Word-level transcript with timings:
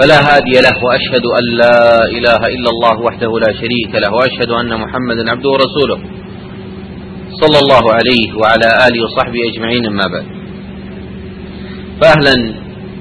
فلا 0.00 0.18
هادي 0.28 0.54
له 0.66 0.84
وأشهد 0.84 1.24
أن 1.38 1.44
لا 1.62 2.02
إله 2.16 2.40
إلا 2.56 2.70
الله 2.74 3.00
وحده 3.06 3.30
لا 3.38 3.52
شريك 3.60 3.92
له 4.04 4.10
وأشهد 4.14 4.50
أن 4.50 4.80
محمدا 4.80 5.30
عبده 5.30 5.48
ورسوله. 5.50 5.98
صلى 7.42 7.58
الله 7.62 7.84
عليه 7.98 8.26
وعلى 8.40 8.68
آله 8.86 9.04
وصحبه 9.04 9.38
أجمعين 9.52 9.86
أما 9.86 10.02
بعد. 10.12 10.26
فأهلا 12.00 12.54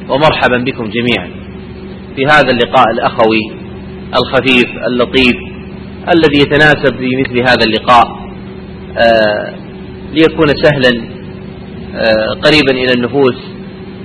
ومرحبا 0.10 0.58
بكم 0.58 0.84
جميعا 0.84 1.30
في 2.16 2.26
هذا 2.26 2.52
اللقاء 2.52 2.86
الأخوي 2.94 3.42
الخفيف 4.20 4.70
اللطيف 4.88 5.36
الذي 6.16 6.38
يتناسب 6.42 6.98
في 7.00 7.10
مثل 7.22 7.40
هذا 7.40 7.64
اللقاء 7.66 8.06
آه 8.98 9.54
ليكون 10.14 10.48
سهلا 10.64 11.08
آه 11.96 12.40
قريبا 12.44 12.72
إلى 12.72 12.94
النفوس. 12.94 13.57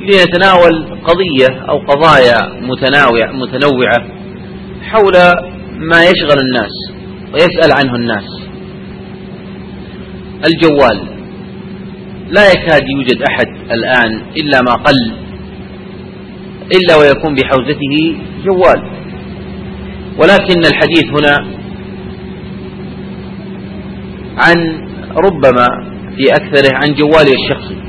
لنتناول 0.02 1.00
قضية 1.04 1.60
أو 1.68 1.78
قضايا 1.78 2.60
متناوع 2.60 3.32
متنوعة 3.32 4.06
حول 4.82 5.12
ما 5.78 6.02
يشغل 6.02 6.38
الناس 6.40 6.72
ويسأل 7.32 7.72
عنه 7.78 7.94
الناس. 7.94 8.24
الجوال. 10.46 11.06
لا 12.28 12.50
يكاد 12.50 12.82
يوجد 12.96 13.22
أحد 13.22 13.46
الآن 13.70 14.22
إلا 14.36 14.62
ما 14.62 14.72
قل 14.72 15.12
إلا 16.76 16.96
ويكون 16.96 17.34
بحوزته 17.34 18.16
جوال. 18.44 18.82
ولكن 20.18 20.58
الحديث 20.58 21.04
هنا 21.04 21.46
عن 24.36 24.56
ربما 25.16 25.66
في 26.16 26.24
أكثره 26.30 26.74
عن 26.74 26.94
جواله 26.94 27.32
الشخصي 27.32 27.81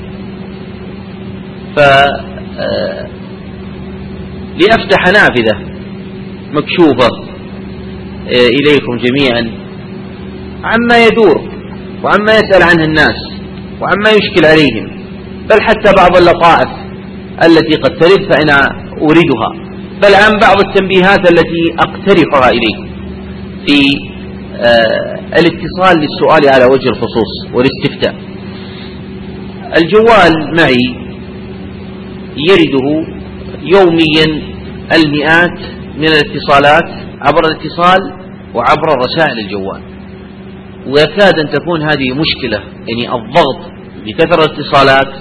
ف 1.76 1.80
لأفتح 4.62 5.04
نافذة 5.14 5.74
مكشوفة 6.52 7.10
إليكم 8.30 8.98
جميعا 8.98 9.52
عما 10.64 11.06
يدور 11.06 11.42
وعما 12.04 12.32
يسأل 12.34 12.64
عنه 12.64 12.84
الناس 12.84 13.16
وعما 13.82 14.10
يشكل 14.10 14.46
عليهم 14.46 15.04
بل 15.50 15.62
حتى 15.62 15.92
بعض 15.98 16.18
اللطائف 16.18 16.70
التي 17.46 17.76
قد 17.76 17.92
ترد 18.00 18.34
فأنا 18.34 18.58
أوردها 19.02 19.74
بل 20.02 20.16
عن 20.16 20.40
بعض 20.42 20.56
التنبيهات 20.68 21.20
التي 21.32 21.64
أقترحها 21.80 22.50
إليكم 22.50 22.88
في 23.66 23.80
الاتصال 25.40 25.98
للسؤال 26.00 26.54
على 26.56 26.66
وجه 26.66 26.90
الخصوص 26.90 27.32
والاستفتاء. 27.54 28.16
الجوال 29.78 30.56
معي 30.58 31.03
يرده 32.38 33.08
يوميا 33.62 34.54
المئات 34.96 35.60
من 35.98 36.06
الاتصالات 36.06 36.90
عبر 37.22 37.42
الاتصال 37.46 38.14
وعبر 38.54 38.98
رسائل 38.98 39.40
الجوال. 39.40 39.82
ويكاد 40.88 41.40
أن 41.40 41.52
تكون 41.52 41.82
هذه 41.82 42.14
مشكلة 42.14 42.64
يعني 42.88 43.16
الضغط 43.16 43.72
بكثرة 44.06 44.46
الاتصالات 44.46 45.14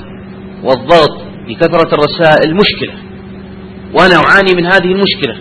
والضغط 0.65 1.23
بكثرة 1.49 1.95
الرسائل 1.95 2.55
مشكلة. 2.55 2.95
وأنا 3.95 4.15
أعاني 4.17 4.55
من 4.57 4.67
هذه 4.67 4.93
المشكلة. 4.93 5.37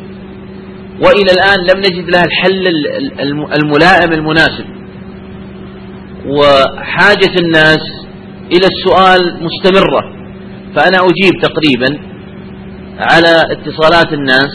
وإلى 1.04 1.32
الآن 1.32 1.60
لم 1.60 1.80
نجد 1.80 2.10
لها 2.10 2.24
الحل 2.24 2.68
الملائم 3.64 4.14
المناسب. 4.14 4.66
وحاجة 6.26 7.40
الناس 7.40 7.80
إلى 8.52 8.68
السؤال 8.68 9.44
مستمرة. 9.44 10.21
فأنا 10.76 10.98
أجيب 10.98 11.42
تقريبا 11.42 12.00
على 13.00 13.44
اتصالات 13.52 14.14
الناس 14.14 14.52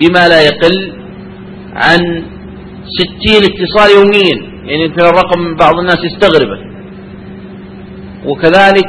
بما 0.00 0.28
لا 0.28 0.40
يقل 0.42 0.92
عن 1.72 2.24
ستين 2.98 3.42
اتصال 3.50 3.90
يوميا. 3.96 4.54
يعني 4.66 4.82
يمكن 4.82 5.00
الرقم 5.00 5.56
بعض 5.56 5.78
الناس 5.78 5.98
يستغربه. 6.04 6.74
وكذلك 8.26 8.88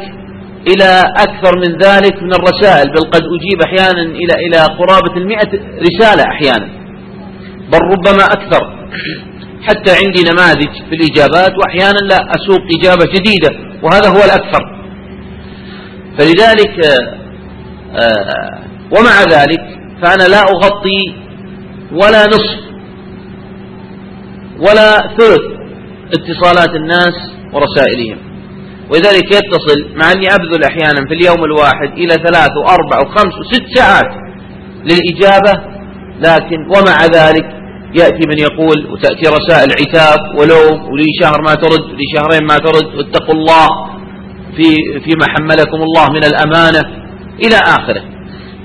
إلى 0.68 1.02
أكثر 1.18 1.58
من 1.58 1.78
ذلك 1.78 2.24
من 2.24 2.34
الرسائل 2.34 2.88
بل 2.90 3.10
قد 3.12 3.22
أجيب 3.22 3.62
أحيانا 3.68 4.02
إلى 4.02 4.48
إلى 4.48 4.58
قرابة 4.58 5.18
المئة 5.18 5.50
رسالة 5.82 6.24
أحيانا. 6.24 6.68
بل 7.72 7.80
ربما 7.80 8.26
أكثر. 8.26 8.76
حتى 9.62 9.92
عندي 9.92 10.24
نماذج 10.32 10.90
في 10.90 10.96
الإجابات 10.96 11.54
وأحيانا 11.58 12.00
لا 12.00 12.16
أسوق 12.36 12.62
إجابة 12.80 13.06
جديدة 13.06 13.50
وهذا 13.84 14.10
هو 14.10 14.24
الأكثر. 14.26 14.75
فلذلك 16.18 16.86
آه 17.96 18.60
ومع 18.92 19.24
ذلك 19.32 19.62
فأنا 20.02 20.24
لا 20.24 20.42
أغطي 20.42 21.16
ولا 21.92 22.26
نصف 22.26 22.66
ولا 24.60 24.98
ثلث 25.18 25.46
اتصالات 26.18 26.76
الناس 26.76 27.14
ورسائلهم. 27.54 28.18
ولذلك 28.90 29.26
يتصل 29.26 29.96
مع 29.96 30.12
أني 30.12 30.28
أبذل 30.28 30.64
أحيانا 30.64 31.08
في 31.08 31.14
اليوم 31.14 31.44
الواحد 31.44 31.92
إلى 31.98 32.14
ثلاث 32.14 32.50
وأربع 32.64 32.98
وخمس 33.06 33.34
وست 33.40 33.64
ساعات 33.76 34.12
للإجابة 34.84 35.54
لكن 36.20 36.58
ومع 36.66 37.06
ذلك 37.06 37.46
يأتي 38.00 38.28
من 38.28 38.40
يقول 38.40 38.92
وتأتي 38.92 39.28
رسائل 39.28 39.70
عتاب 39.72 40.20
ولوم 40.40 40.92
ولي 40.92 41.06
شهر 41.22 41.42
ما 41.42 41.56
ترد 41.56 41.82
ولي 41.82 42.04
شهرين 42.16 42.48
ما 42.48 42.58
ترد 42.58 42.96
واتقوا 42.96 43.36
الله. 43.36 43.95
في 44.58 44.76
فيما 45.06 45.26
حملكم 45.30 45.78
الله 45.84 46.10
من 46.10 46.24
الأمانة 46.24 47.06
إلى 47.40 47.56
آخره. 47.56 48.04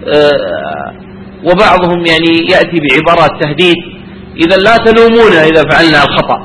أه 0.09 1.11
وبعضهم 1.45 1.99
يعني 2.07 2.31
يأتي 2.53 2.79
بعبارات 2.85 3.43
تهديد. 3.43 3.77
إذا 4.37 4.57
لا 4.57 4.77
تلومونا 4.77 5.45
إذا 5.45 5.63
فعلنا 5.71 6.03
الخطأ 6.05 6.39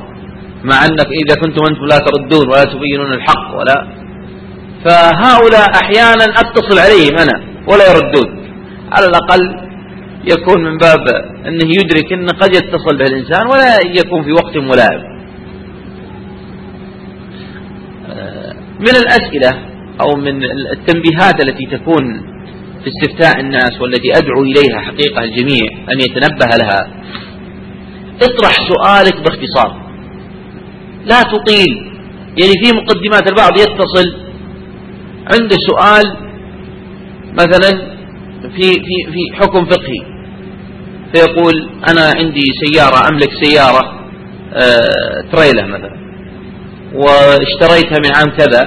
مع 0.64 0.84
أنك 0.84 1.06
إذا 1.06 1.34
كنتم 1.42 1.64
أنتم 1.70 1.84
لا 1.86 1.98
تردون 1.98 2.48
ولا 2.48 2.64
تبينون 2.64 3.12
الحق 3.12 3.58
ولا. 3.58 3.86
فهؤلاء 4.84 5.70
أحيانا 5.82 6.24
أتصل 6.24 6.78
عليهم 6.78 7.18
أنا 7.18 7.44
ولا 7.68 7.84
يردون. 7.90 8.46
على 8.92 9.06
الأقل 9.06 9.66
يكون 10.24 10.64
من 10.64 10.78
باب 10.78 11.00
أنه 11.46 11.68
يدرك 11.68 12.12
أنه 12.12 12.32
قد 12.32 12.54
يتصل 12.54 12.96
به 12.98 13.06
الإنسان 13.06 13.46
ولا 13.46 13.76
يكون 14.00 14.24
في 14.24 14.32
وقت 14.32 14.56
ملائم. 14.56 15.15
من 18.80 18.96
الأسئلة 18.96 19.50
أو 20.00 20.16
من 20.16 20.44
التنبيهات 20.72 21.40
التي 21.44 21.66
تكون 21.66 22.04
في 22.84 22.90
استفتاء 22.90 23.40
الناس 23.40 23.80
والتي 23.80 24.08
أدعو 24.16 24.42
إليها 24.42 24.80
حقيقة 24.80 25.24
الجميع 25.24 25.68
أن 25.92 26.00
يتنبه 26.00 26.46
لها. 26.46 26.90
اطرح 28.22 28.52
سؤالك 28.68 29.16
باختصار. 29.16 29.86
لا 31.04 31.22
تطيل. 31.22 31.92
يعني 32.38 32.52
في 32.62 32.76
مقدمات 32.76 33.28
البعض 33.28 33.52
يتصل 33.52 34.16
عنده 35.32 35.56
سؤال 35.70 36.16
مثلا 37.32 37.96
في 38.42 38.72
في 38.72 39.12
في 39.12 39.36
حكم 39.36 39.64
فقهي. 39.64 40.16
فيقول 41.14 41.70
أنا 41.88 42.12
عندي 42.16 42.44
سيارة 42.64 43.08
أملك 43.08 43.30
سيارة 43.42 44.00
آه 44.52 45.20
تريلة 45.32 45.66
مثلا. 45.66 46.05
واشتريتها 46.94 47.98
من 48.04 48.14
عام 48.16 48.36
كذا 48.36 48.62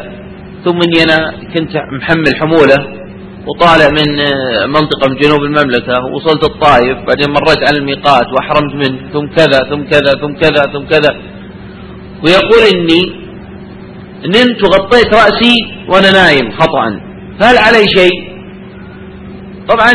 ثم 0.65 0.79
إني 0.85 1.03
أنا 1.03 1.31
كنت 1.53 1.71
محمل 1.91 2.35
حمولة 2.39 2.99
وطالع 3.47 3.89
من 3.89 4.09
منطقة 4.67 5.09
من 5.09 5.17
جنوب 5.17 5.43
المملكة 5.43 5.93
ووصلت 6.05 6.43
الطائف 6.43 6.97
بعدين 7.07 7.29
مريت 7.29 7.67
على 7.67 7.77
الميقات 7.77 8.25
وأحرمت 8.33 8.73
منه 8.75 8.99
ثم 9.13 9.27
كذا 9.27 9.59
ثم 9.69 9.83
كذا 9.83 10.11
ثم 10.21 10.33
كذا 10.33 10.63
ثم 10.73 10.85
كذا. 10.85 11.15
ويقول 12.23 12.61
إني 12.73 13.01
نمت 14.25 14.63
وغطيت 14.63 15.13
رأسي 15.13 15.55
وأنا 15.89 16.11
نايم 16.11 16.51
خطا. 16.51 16.99
فهل 17.39 17.57
علي 17.57 17.87
شيء؟ 17.87 18.29
طبعا 19.67 19.93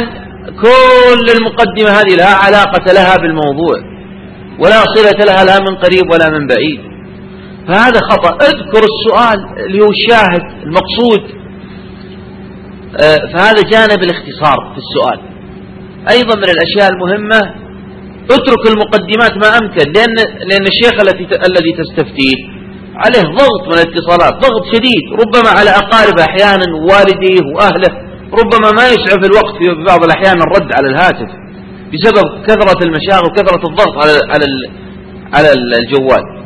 كل 0.63 1.27
المقدمة 1.37 1.91
هذه 1.91 2.17
لا 2.17 2.27
علاقة 2.27 2.93
لها 2.93 3.17
بالموضوع 3.17 3.77
ولا 4.59 4.85
صلة 4.95 5.25
لها 5.25 5.45
لا 5.45 5.61
من 5.61 5.77
قريب 5.77 6.11
ولا 6.13 6.31
من 6.31 6.47
بعيد. 6.47 6.94
فهذا 7.69 8.01
خطأ. 8.11 8.33
اذكر 8.51 8.83
السؤال 8.93 9.39
اللي 9.67 9.81
هو 9.85 9.91
الشاهد 9.91 10.43
المقصود. 10.67 11.23
فهذا 13.33 13.61
جانب 13.73 14.01
الاختصار 14.03 14.59
في 14.73 14.79
السؤال. 14.85 15.21
أيضا 16.11 16.35
من 16.37 16.51
الأشياء 16.57 16.89
المهمة 16.95 17.41
اترك 18.31 18.63
المقدمات 18.73 19.33
ما 19.43 19.59
أمكن 19.59 19.93
لأن, 19.97 20.15
لأن 20.49 20.67
الشيخ 20.73 20.95
الذي 21.01 21.25
الذي 21.25 21.73
تستفتيه 21.83 22.37
عليه 22.97 23.23
ضغط 23.41 23.63
من 23.67 23.75
الاتصالات 23.75 24.33
ضغط 24.33 24.65
شديد. 24.75 25.05
ربما 25.23 25.51
على 25.59 25.71
أقاربه 25.71 26.23
أحيانا 26.23 26.67
والديه 26.89 27.41
وأهله 27.55 27.93
ربما 28.41 28.69
ما 28.79 28.87
يسعف 28.95 29.21
الوقت 29.31 29.55
في 29.59 29.85
بعض 29.87 30.05
الأحيان 30.05 30.37
الرد 30.43 30.73
على 30.77 30.89
الهاتف 30.93 31.31
بسبب 31.93 32.27
كثرة 32.47 32.85
المشاغل 32.87 33.25
وكثرة 33.27 33.63
الضغط 33.71 33.95
على 34.03 34.13
على 35.35 35.49
الجوال. 35.53 36.44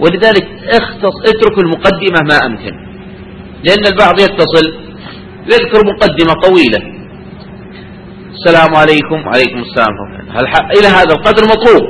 ولذلك 0.00 0.46
اختص 0.68 1.16
اترك 1.30 1.58
المقدمة 1.58 2.20
ما 2.28 2.46
أمكن. 2.46 2.74
لأن 3.64 3.86
البعض 3.92 4.20
يتصل 4.20 4.74
يذكر 5.46 5.80
مقدمة 5.86 6.34
طويلة. 6.42 6.96
السلام 8.34 8.76
عليكم. 8.76 9.26
وعليكم 9.26 9.58
السلام 9.58 9.88
إلى 10.78 10.88
هذا 10.88 11.12
القدر 11.14 11.42
مطلوب؟ 11.44 11.84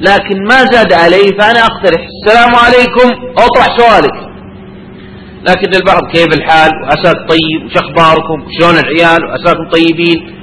لكن 0.00 0.44
ما 0.44 0.64
زاد 0.72 0.92
عليه 0.92 1.38
فأنا 1.38 1.60
أقترح. 1.60 2.06
السلام 2.14 2.54
عليكم. 2.54 3.08
أطرح 3.38 3.78
سؤالك. 3.78 4.16
لكن 5.48 5.74
البعض 5.74 6.02
كيف 6.12 6.38
الحال؟ 6.38 6.70
وعساك 6.82 7.16
طيب؟ 7.16 7.64
وش 7.66 7.76
أخباركم؟ 7.76 8.42
وشلون 8.46 8.78
العيال؟ 8.84 9.24
وعساكم 9.24 9.68
طيبين؟ 9.72 10.34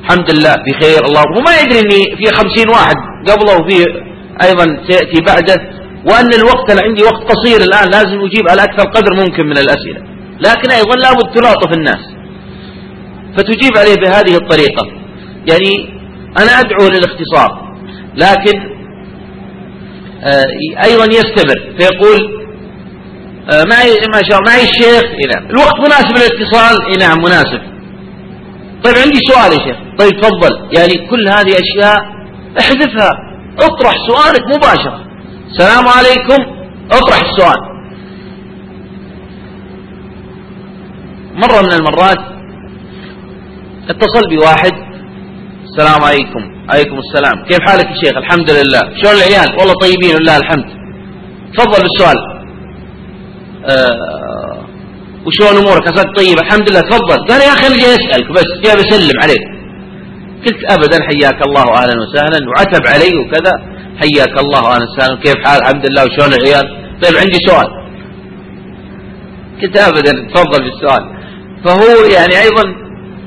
الحمد 0.00 0.34
لله 0.34 0.54
بخير 0.54 1.00
الله. 1.08 1.22
وما 1.36 1.52
يدري 1.60 1.80
أني 1.80 2.16
في 2.16 2.24
خمسين 2.36 2.68
واحد 2.68 2.96
قبله 3.28 3.52
وفي 3.60 3.76
أيضا 4.42 4.64
سيأتي 4.88 5.20
بعده. 5.26 5.81
وأن 6.06 6.34
الوقت 6.34 6.70
اللي 6.70 6.82
عندي 6.88 7.02
وقت 7.02 7.22
قصير 7.32 7.60
الآن 7.60 7.90
لازم 7.90 8.20
أجيب 8.24 8.48
على 8.50 8.64
أكثر 8.64 8.88
قدر 8.88 9.14
ممكن 9.14 9.46
من 9.46 9.58
الأسئلة. 9.58 10.00
لكن 10.40 10.70
أيضا 10.70 10.96
لابد 10.96 11.34
تلاطف 11.34 11.72
الناس. 11.72 12.02
فتجيب 13.36 13.76
عليه 13.76 13.94
بهذه 13.94 14.36
الطريقة. 14.36 14.86
يعني 15.50 16.02
أنا 16.38 16.60
أدعو 16.60 16.88
للاختصار. 16.88 17.72
لكن 18.16 18.72
آه، 20.24 20.84
أيضا 20.84 21.04
يستمر. 21.04 21.74
فيقول 21.78 22.42
آه، 23.52 23.64
معي 23.70 23.90
ما 24.14 24.20
شاء 24.30 24.38
الله 24.38 24.50
معي 24.50 24.62
الشيخ 24.62 25.04
إيه 25.04 25.26
نعم. 25.34 25.50
الوقت 25.50 25.80
مناسب 25.80 26.16
للاتصال؟ 26.16 26.86
إيه 26.90 26.98
نعم 26.98 27.18
مناسب. 27.18 27.60
طيب 28.84 28.94
عندي 29.04 29.18
سؤال 29.28 29.52
يا 29.52 29.58
شيخ. 29.66 29.76
طيب 29.98 30.20
تفضل. 30.20 30.68
يعني 30.78 31.08
كل 31.10 31.28
هذه 31.28 31.52
أشياء 31.62 31.96
احذفها. 32.60 33.10
اطرح 33.58 33.94
سؤالك 34.08 34.56
مباشرة. 34.56 35.11
السلام 35.52 35.88
عليكم. 35.88 36.40
اطرح 36.90 37.20
السؤال. 37.30 37.60
مرة 41.34 41.62
من 41.62 41.72
المرات 41.72 42.18
اتصل 43.88 44.24
بواحد. 44.30 44.72
السلام 45.64 46.04
عليكم. 46.04 46.42
عليكم 46.68 46.98
السلام. 46.98 47.44
كيف 47.44 47.58
حالك 47.60 47.86
يا 47.86 47.96
شيخ؟ 48.04 48.16
الحمد 48.16 48.50
لله. 48.50 48.80
شلون 49.02 49.14
العيال؟ 49.14 49.58
والله 49.58 49.74
طيبين 49.74 50.14
ولله 50.14 50.36
الحمد. 50.36 50.64
تفضل 51.56 51.82
بالسؤال. 51.82 52.18
آه 53.64 54.64
وشلون 55.26 55.56
امورك؟ 55.62 55.88
عساك 55.88 56.16
طيب؟ 56.16 56.38
الحمد 56.38 56.70
لله. 56.70 56.80
تفضل. 56.80 57.18
قال 57.28 57.40
يا 57.40 57.52
أخي 57.52 57.66
أنا 57.66 57.76
جاي 57.76 57.94
أسألك 57.94 58.28
بس. 58.32 58.48
جاي 58.64 58.74
بسلم 58.76 59.16
عليك. 59.22 59.44
قلت 60.44 60.72
ابدا 60.76 60.98
حياك 61.08 61.46
الله 61.46 61.66
أهلا 61.80 61.94
وسهلا 62.02 62.40
وعتب 62.48 62.82
علي 62.86 63.12
وكذا. 63.20 63.71
حياك 64.00 64.38
الله 64.44 64.58
أهلا 64.74 64.86
وسهلا 64.90 65.16
كيف 65.22 65.34
حال؟ 65.44 65.60
الحمد 65.62 65.86
لله. 65.90 66.02
وشلون 66.04 66.32
العيال؟ 66.40 66.66
طيب 67.02 67.16
عندي 67.16 67.38
سؤال. 67.48 67.68
قلت 69.62 69.76
ابدا 69.78 70.12
تفضل 70.34 70.64
بالسؤال. 70.64 71.02
فهو 71.64 71.84
يعني 72.16 72.34
أيضا 72.46 72.64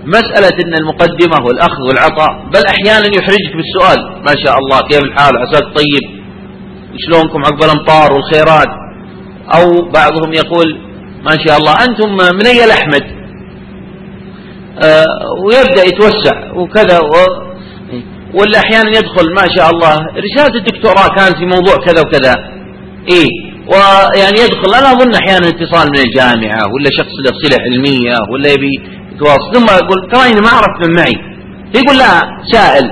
مسألة 0.06 0.58
أن 0.66 0.74
المقدمة 0.82 1.46
والأخذ 1.46 1.82
والعطاء 1.88 2.32
بل 2.54 2.62
أحيانا 2.74 3.08
يحرجك 3.18 3.54
بالسؤال. 3.56 4.24
ما 4.28 4.34
شاء 4.46 4.58
الله 4.58 4.80
كيف 4.90 5.04
الحال؟ 5.04 5.38
عساك 5.38 5.64
طيب. 5.64 6.26
شلونكم 6.98 7.40
عقب 7.46 7.64
الأمطار 7.64 8.14
والخيرات؟ 8.14 8.70
أو 9.56 9.92
بعضهم 9.92 10.34
يقول 10.34 10.80
ما 11.24 11.38
شاء 11.48 11.58
الله 11.58 11.74
أنتم 11.74 12.10
من 12.38 12.46
أي 12.46 12.66
الأحمد 12.66 13.04
آه 14.84 15.06
ويبدأ 15.46 15.84
يتوسع 15.84 16.54
وكذا 16.56 17.00
و... 17.00 17.14
ولا 18.40 18.60
أحيانا 18.60 18.90
يدخل 18.90 19.28
ما 19.40 19.46
شاء 19.58 19.70
الله 19.70 19.96
رسالة 20.26 20.56
الدكتوراه 20.60 21.08
كانت 21.18 21.36
في 21.38 21.46
موضوع 21.46 21.76
كذا 21.86 22.02
وكذا. 22.02 22.34
إيه. 23.12 23.32
ويعني 23.72 24.40
يدخل 24.46 24.74
أنا 24.80 24.92
أظن 24.92 25.14
أحيانا 25.22 25.48
اتصال 25.48 25.88
من 25.94 26.00
الجامعة 26.08 26.62
ولا 26.74 26.90
شخص 27.00 27.16
له 27.26 27.32
صلة 27.44 27.58
علمية 27.66 28.18
ولا 28.32 28.50
يبي 28.56 28.74
يتواصل. 29.16 29.54
ثم 29.54 29.66
يقول 29.82 30.00
ترى 30.12 30.42
ما 30.42 30.50
عرفت 30.50 30.88
من 30.88 30.96
معي. 30.96 31.16
يقول 31.76 31.98
لا 31.98 32.22
سائل. 32.52 32.86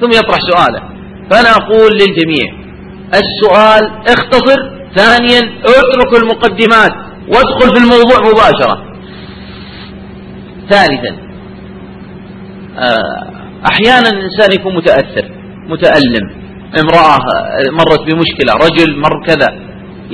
ثم 0.00 0.10
يطرح 0.10 0.38
سؤاله. 0.50 0.82
فأنا 1.30 1.50
أقول 1.50 1.92
للجميع 1.92 2.46
السؤال 3.14 3.82
اختصر 4.08 4.56
ثانيا 4.96 5.40
اترك 5.64 6.22
المقدمات 6.22 6.92
وادخل 7.28 7.76
في 7.76 7.82
الموضوع 7.84 8.18
مباشرة. 8.32 8.84
ثالثا 10.70 11.24
آه، 12.78 13.33
أحيانا 13.72 14.08
الإنسان 14.08 14.52
يكون 14.60 14.76
متأثر 14.76 15.30
متألم 15.68 16.30
امرأة 16.80 17.18
مرت 17.72 18.00
بمشكلة 18.00 18.52
رجل 18.66 18.96
مر 19.00 19.26
كذا 19.26 19.48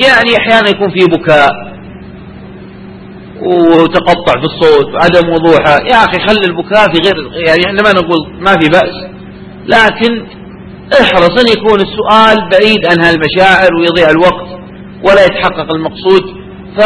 يعني 0.07 0.37
أحيانا 0.39 0.69
يكون 0.69 0.91
في 0.91 1.07
بكاء 1.07 1.71
وتقطع 3.43 4.41
في 4.41 4.47
الصوت 4.47 4.95
وعدم 4.95 5.29
وضوحه 5.33 5.73
يا 5.93 5.97
أخي 6.05 6.19
خلي 6.29 6.47
البكاء 6.47 6.85
في 6.93 6.99
غير 7.05 7.47
يعني 7.47 7.67
إحنا 7.67 7.83
ما 7.83 7.93
نقول 7.93 8.19
ما 8.41 8.51
في 8.61 8.69
بأس 8.69 8.95
لكن 9.67 10.27
احرص 11.01 11.41
أن 11.41 11.49
يكون 11.59 11.81
السؤال 11.81 12.49
بعيد 12.53 12.87
عن 12.91 13.05
هالمشاعر 13.05 13.75
ويضيع 13.75 14.11
الوقت 14.11 14.49
ولا 15.05 15.25
يتحقق 15.25 15.75
المقصود 15.75 16.23
ف 16.77 16.81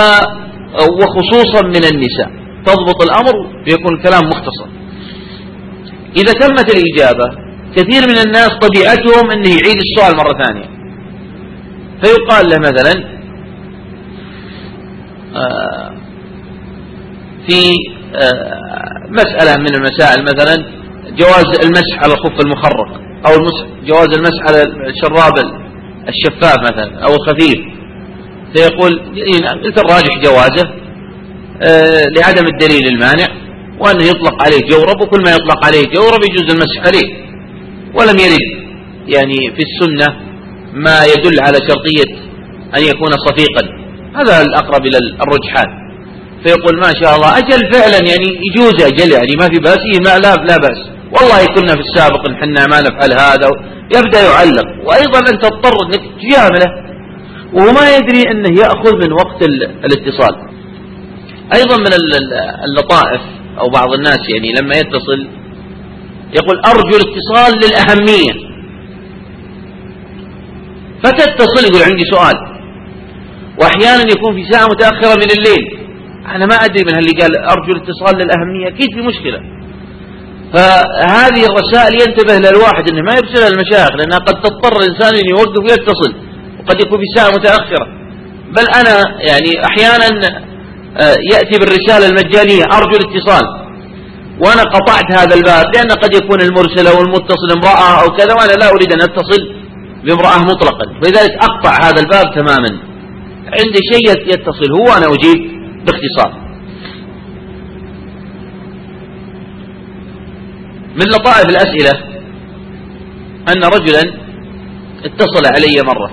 وخصوصا 1.01 1.67
من 1.67 1.85
النساء 1.93 2.31
تضبط 2.67 3.03
الأمر 3.03 3.35
ويكون 3.69 3.95
الكلام 3.95 4.23
مختصر. 4.29 4.69
إذا 6.17 6.33
تمت 6.33 6.75
الإجابة 6.75 7.45
كثير 7.77 8.03
من 8.03 8.19
الناس 8.27 8.51
طبيعتهم 8.61 9.31
أنه 9.31 9.49
يعيد 9.49 9.77
السؤال 9.87 10.17
مرة 10.17 10.45
ثانية. 10.45 10.69
فيقال 12.03 12.51
له 12.51 12.59
مثلا 12.59 13.05
آه 15.37 15.91
في 17.47 17.73
آه، 18.15 19.09
مسألة 19.09 19.57
من 19.57 19.75
المسائل 19.75 20.23
مثلا 20.23 20.57
جواز 21.17 21.45
المسح 21.65 22.03
على 22.03 22.13
الخف 22.13 22.41
المخرق 22.45 23.01
أو 23.27 23.33
جواز 23.87 24.09
المسح 24.17 24.43
على 24.49 24.63
الشراب 24.63 25.33
الشفاف 26.09 26.57
مثلا 26.63 27.05
أو 27.07 27.15
الخفيف. 27.15 27.59
فيقول 28.55 29.01
قلت 29.65 29.79
الراجح 29.79 30.19
جوازه 30.25 30.71
آه، 31.63 32.05
لعدم 32.17 32.47
الدليل 32.47 32.89
المانع. 32.89 33.44
وأنه 33.81 34.05
يطلق 34.05 34.43
عليه 34.43 34.61
جورب 34.71 35.01
وكل 35.03 35.23
ما 35.25 35.31
يطلق 35.31 35.67
عليه 35.67 35.83
جورب 35.83 36.21
يجوز 36.31 36.51
المسح 36.55 36.81
عليه 36.87 37.09
ولم 37.95 38.19
يرد. 38.19 38.65
يعني 39.15 39.35
في 39.57 39.63
السنة 39.69 40.17
ما 40.75 41.05
يدل 41.05 41.41
على 41.41 41.59
شرطية 41.69 42.11
أن 42.77 42.83
يكون 42.83 43.13
صفيقا. 43.29 43.63
هذا 44.17 44.43
الأقرب 44.43 44.87
إلى 44.87 44.99
الرجحان. 44.99 45.85
فيقول 46.45 46.77
ما 46.77 46.93
شاء 47.03 47.17
الله. 47.17 47.39
أجل 47.39 47.73
فعلا. 47.73 47.99
يعني 48.11 48.29
يجوز 48.49 48.83
أجل. 48.83 49.13
يعني 49.13 49.33
ما 49.41 49.47
في 49.47 49.61
بأس. 49.61 49.79
إيه 49.93 50.01
ما 50.01 50.19
لا 50.19 50.35
لا 50.35 50.57
بأس. 50.57 50.81
والله 51.15 51.47
كنا 51.55 51.73
في 51.75 51.81
السابق 51.81 52.31
نحن 52.31 52.71
ما 52.71 52.81
نفعل 52.81 53.13
هذا. 53.13 53.49
يبدأ 53.97 54.21
يعلق. 54.23 54.69
وأيضا 54.87 55.19
أنت 55.19 55.43
تضطر 55.45 55.87
أنك 55.87 56.03
تجامله. 56.21 56.85
وهو 57.53 57.73
ما 57.73 57.97
يدري 57.97 58.23
أنه 58.31 58.61
يأخذ 58.61 58.95
من 59.07 59.13
وقت 59.13 59.43
الاتصال. 59.85 60.35
أيضا 61.55 61.77
من 61.77 61.93
اللطائف. 62.65 63.21
أو 63.61 63.69
بعض 63.69 63.93
الناس 63.93 64.19
يعني 64.35 64.53
لما 64.53 64.77
يتصل 64.77 65.21
يقول 66.39 66.61
أرجو 66.67 66.97
الاتصال 66.97 67.53
للأهمية. 67.65 68.55
فتتصل 71.05 71.67
يقول 71.69 71.83
عندي 71.83 72.05
سؤال. 72.15 72.35
وأحيانا 73.61 74.13
يكون 74.13 74.35
في 74.35 74.53
ساعة 74.53 74.67
متأخرة 74.67 75.15
من 75.15 75.31
الليل. 75.39 75.65
أنا 76.27 76.47
ما 76.47 76.55
أدري 76.55 76.85
من 76.85 76.99
اللي 76.99 77.13
قال 77.21 77.37
أرجو 77.37 77.73
الاتصال 77.73 78.15
للأهمية. 78.17 78.69
أكيد 78.69 78.89
في 78.95 79.01
مشكلة. 79.01 79.41
فهذه 80.53 81.47
الرسائل 81.51 81.93
ينتبه 82.03 82.35
للواحد 82.35 82.91
أنه 82.91 83.03
ما 83.03 83.13
يرسلها 83.13 83.49
المشايخ 83.49 83.91
لأنها 83.99 84.19
قد 84.19 84.35
تضطر 84.43 84.77
الإنسان 84.83 85.15
أن 85.15 85.29
يوقف 85.31 85.63
ويتصل. 85.63 86.15
وقد 86.59 86.81
يكون 86.81 86.99
في 86.99 87.07
ساعة 87.17 87.31
متأخرة. 87.31 87.87
بل 88.57 88.67
أنا 88.81 88.95
يعني 89.21 89.65
أحيانا 89.65 90.45
يأتي 91.33 91.59
بالرسالة 91.59 92.07
المجانية 92.09 92.65
أرجو 92.65 92.97
الاتصال. 92.97 93.45
وأنا 94.41 94.63
قطعت 94.63 95.13
هذا 95.19 95.35
الباب 95.35 95.65
لأن 95.75 95.91
قد 96.03 96.15
يكون 96.15 96.41
المرسل 96.41 96.87
أو 96.87 97.03
المتصل 97.03 97.49
امرأة 97.57 98.03
أو 98.03 98.11
كذا 98.11 98.35
وأنا 98.35 98.53
لا 98.53 98.71
أريد 98.71 98.93
أن 98.93 99.03
أتصل 99.03 99.43
بامرأة 100.05 100.39
مطلقا. 100.39 100.87
فلذلك 101.03 101.31
أقطع 101.31 101.89
هذا 101.89 102.01
الباب 102.01 102.35
تماما. 102.35 102.71
عندي 103.45 103.81
شيء 103.93 104.33
يتصل 104.33 104.73
هو 104.73 104.97
أنا 104.97 105.07
أجيب 105.07 105.39
باختصار. 105.85 106.45
من 110.97 111.07
لطائف 111.07 111.49
الأسئلة 111.49 111.93
أن 113.49 113.65
رجلا 113.65 114.03
اتصل 115.05 115.47
علي 115.57 115.83
مرة 115.87 116.11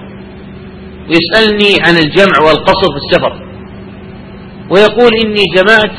ويسألني 1.10 1.82
عن 1.82 1.98
الجمع 1.98 2.40
والقصر 2.48 2.88
في 2.94 2.98
السفر. 3.06 3.51
ويقول 4.72 5.12
إني 5.24 5.44
جمعت 5.56 5.98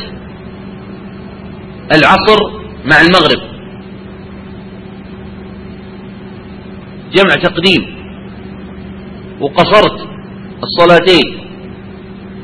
العصر 1.97 2.39
مع 2.85 3.01
المغرب. 3.01 3.43
جمع 7.13 7.35
تقديم 7.35 7.83
وقصرت 9.41 10.09
الصلاتين. 10.63 11.27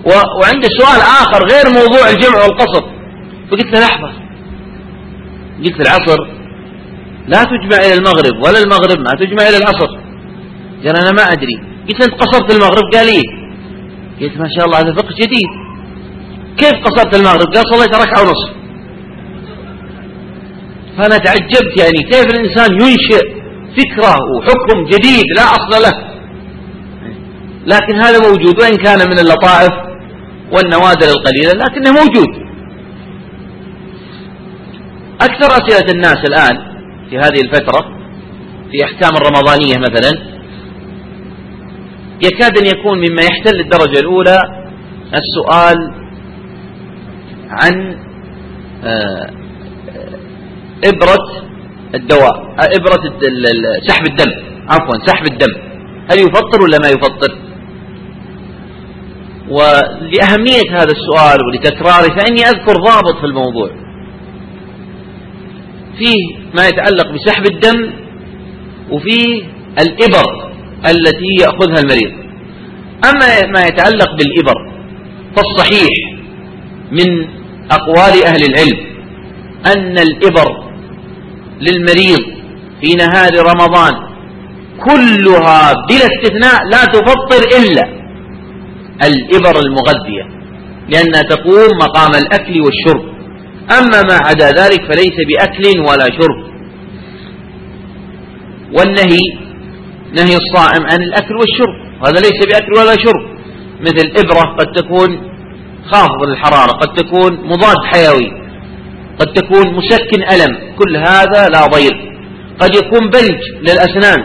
وعنده 0.06 0.68
سؤال 0.80 1.00
آخر 1.00 1.40
غير 1.52 1.64
موضوع 1.80 2.10
الجمع 2.10 2.44
والقصر 2.44 2.84
فقلت 3.50 3.74
له 3.74 3.80
لحظة. 3.80 4.12
قلت 5.64 5.80
العصر 5.80 6.18
لا 7.28 7.44
تجمع 7.44 7.76
إلى 7.86 7.94
المغرب 7.94 8.36
ولا 8.44 8.58
المغرب 8.58 8.98
ما 8.98 9.10
تجمع 9.10 9.48
إلى 9.48 9.56
العصر. 9.56 9.90
قال 10.84 10.96
أنا 10.96 11.10
ما 11.10 11.22
أدري. 11.22 11.56
قلت 11.88 12.02
أنت 12.02 12.14
قصرت 12.22 12.50
المغرب؟ 12.50 12.94
قال 12.94 13.08
إيه؟ 13.08 13.28
قلت 14.20 14.36
ما 14.38 14.48
شاء 14.56 14.66
الله 14.66 14.78
هذا 14.78 14.92
فقه 14.92 15.14
جديد. 15.14 15.67
كيف 16.58 16.74
قصرت 16.84 17.14
المغرب؟ 17.16 17.54
قال 17.54 17.64
صليت 17.66 17.94
ركعة 17.94 18.20
ونصف. 18.20 18.50
فأنا 20.98 21.18
تعجبت 21.18 21.80
يعني 21.80 22.10
كيف 22.10 22.26
الإنسان 22.34 22.72
ينشئ 22.72 23.38
فكرة 23.76 24.16
وحكم 24.36 24.84
جديد 24.84 25.24
لا 25.36 25.42
أصل 25.42 25.82
له؟ 25.82 26.08
لكن 27.66 28.00
هذا 28.00 28.18
موجود 28.28 28.60
وإن 28.62 28.76
كان 28.76 28.98
من 28.98 29.18
اللطائف 29.18 29.72
والنوادر 30.52 31.06
القليلة 31.06 31.52
لكنه 31.52 31.90
موجود. 31.92 32.48
أكثر 35.20 35.46
أسئلة 35.46 35.92
الناس 35.92 36.18
الآن 36.28 36.56
في 37.10 37.18
هذه 37.18 37.40
الفترة 37.40 37.98
في 38.70 38.84
أحكام 38.84 39.16
الرمضانية 39.16 39.74
مثلا 39.78 40.38
يكاد 42.22 42.58
أن 42.58 42.66
يكون 42.66 42.98
مما 42.98 43.22
يحتل 43.22 43.60
الدرجة 43.60 44.00
الأولى 44.00 44.38
السؤال 45.14 45.97
عن 47.50 47.96
آه، 48.84 49.30
إبرة 50.84 51.48
الدواء 51.94 52.36
آه، 52.36 52.68
إبرة 52.78 53.18
سحب 53.88 54.06
الدم. 54.06 54.32
عفوا 54.68 55.06
سحب 55.06 55.26
الدم. 55.32 55.52
هل 56.10 56.18
يفطر 56.18 56.62
ولا 56.62 56.78
ما 56.82 56.88
يفطر؟ 56.88 57.38
ولأهمية 59.48 60.70
هذا 60.70 60.92
السؤال 60.92 61.46
ولتكراره 61.46 62.18
فإني 62.18 62.42
أذكر 62.42 62.72
ضابط 62.72 63.18
في 63.20 63.26
الموضوع. 63.26 63.70
فيه 65.98 66.36
ما 66.56 66.66
يتعلق 66.68 67.12
بسحب 67.14 67.46
الدم 67.52 67.92
وفيه 68.90 69.42
الإبر 69.80 70.52
التي 70.86 71.30
يأخذها 71.40 71.80
المريض. 71.80 72.28
أما 73.04 73.52
ما 73.52 73.60
يتعلق 73.60 74.10
بالإبر 74.16 74.72
فالصحيح 75.36 76.18
من 76.92 77.37
أقوال 77.70 78.24
أهل 78.24 78.44
العلم 78.44 78.78
أن 79.66 79.98
الإبر 79.98 80.68
للمريض 81.60 82.38
في 82.80 82.94
نهار 82.94 83.32
رمضان 83.38 83.92
كلها 84.86 85.72
بلا 85.88 86.06
استثناء 86.12 86.64
لا 86.72 86.84
تفطر 86.84 87.42
إلا 87.58 87.84
الإبر 89.08 89.60
المغذية 89.66 90.38
لأنها 90.88 91.22
تقوم 91.22 91.78
مقام 91.82 92.10
الأكل 92.22 92.60
والشرب. 92.60 93.18
أما 93.78 94.02
ما 94.02 94.18
عدا 94.26 94.48
ذلك 94.48 94.80
فليس 94.92 95.16
بأكل 95.28 95.80
ولا 95.80 96.06
شرب. 96.18 96.38
والنهي 98.72 99.20
نهي 100.16 100.36
الصائم 100.36 100.82
عن 100.92 101.02
الأكل 101.02 101.34
والشرب. 101.34 102.04
هذا 102.06 102.20
ليس 102.20 102.46
بأكل 102.46 102.72
ولا 102.78 102.94
شرب. 103.04 103.38
مثل 103.80 104.12
إبرة 104.16 104.56
قد 104.58 104.66
تكون 104.72 105.18
خافض 105.92 106.22
للحرارة 106.28 106.72
قد 106.72 106.92
تكون 106.92 107.32
مضاد 107.32 107.76
حيوي. 107.92 108.30
قد 109.18 109.26
تكون 109.26 109.74
مسكن 109.74 110.22
ألم. 110.22 110.76
كل 110.76 110.96
هذا 110.96 111.48
لا 111.48 111.66
ضير. 111.66 111.96
قد 112.60 112.76
يكون 112.76 113.10
بلج 113.10 113.40
للأسنان. 113.60 114.20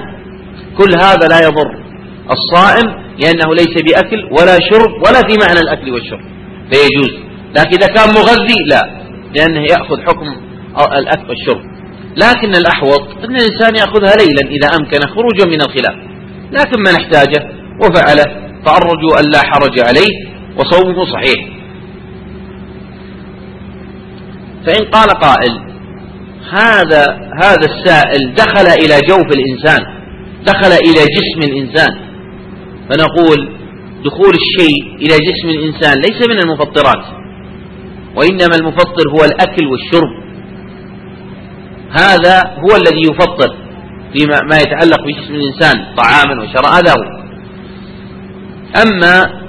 كل 0.77 0.91
هذا 1.01 1.27
لا 1.27 1.39
يضر. 1.39 1.83
الصائم 2.31 2.87
لأنه 3.19 3.55
ليس 3.55 3.81
بأكل 3.81 4.23
ولا 4.31 4.57
شرب 4.71 4.91
ولا 4.91 5.21
في 5.27 5.37
معنى 5.41 5.59
الأكل 5.59 5.93
والشرب. 5.93 6.21
فيجوز. 6.71 7.13
لكن 7.57 7.77
إذا 7.77 7.87
كان 7.87 8.09
مغذي 8.09 8.59
لا. 8.69 9.03
لأنه 9.35 9.61
يأخذ 9.61 10.01
حكم 10.07 10.27
الأكل 10.97 11.29
والشرب. 11.29 11.61
لكن 12.17 12.55
الأحوط 12.55 13.01
أن 13.23 13.35
الإنسان 13.35 13.75
يأخذها 13.75 14.13
ليلا 14.15 14.51
إذا 14.51 14.77
أمكن 14.79 14.99
خروجا 14.99 15.45
من 15.45 15.61
الخلاف. 15.61 15.95
لكن 16.51 16.79
من 16.79 16.95
احتاجه 17.01 17.49
وفعله 17.81 18.25
فأرجو 18.65 19.09
أن 19.19 19.25
لا 19.33 19.41
حرج 19.43 19.79
عليه. 19.79 20.32
وصومه 20.57 21.05
صحيح. 21.05 21.49
فإن 24.65 24.85
قال 24.91 25.09
قائل 25.09 25.73
هذا 26.51 27.03
هذا 27.43 27.65
السائل 27.65 28.33
دخل 28.35 28.67
إلى 28.67 29.07
جوف 29.07 29.27
الإنسان 29.37 29.79
دخل 30.45 30.71
إلى 30.71 31.01
جسم 31.15 31.51
الإنسان. 31.51 31.93
فنقول 32.89 33.57
دخول 34.05 34.33
الشيء 34.33 34.95
إلى 34.95 35.17
جسم 35.17 35.49
الإنسان 35.49 35.93
ليس 35.97 36.27
من 36.29 36.39
المفطرات 36.39 37.05
وإنما 38.15 38.55
المفطر 38.55 39.09
هو 39.09 39.25
الأكل 39.25 39.67
والشرب. 39.67 40.23
هذا 41.91 42.39
هو 42.57 42.75
الذي 42.75 43.01
يفطر 43.11 43.55
فيما 44.13 44.39
ما 44.49 44.57
يتعلق 44.57 45.03
بجسم 45.05 45.33
الإنسان 45.35 45.95
طعاما 45.95 46.43
وشرابا 46.43 46.69
هذا 46.69 46.91
هو 46.91 47.23
أما 48.81 49.42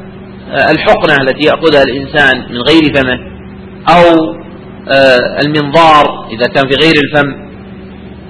الحقنة 0.52 1.16
التي 1.20 1.46
يأخذها 1.46 1.82
الإنسان 1.82 2.38
من 2.50 2.60
غير 2.60 2.94
فمه 2.94 3.18
أو 3.88 4.34
آه، 4.88 5.40
المنظار 5.44 6.28
إذا 6.30 6.46
كان 6.46 6.68
في 6.68 6.76
غير 6.76 6.94
الفم 7.04 7.34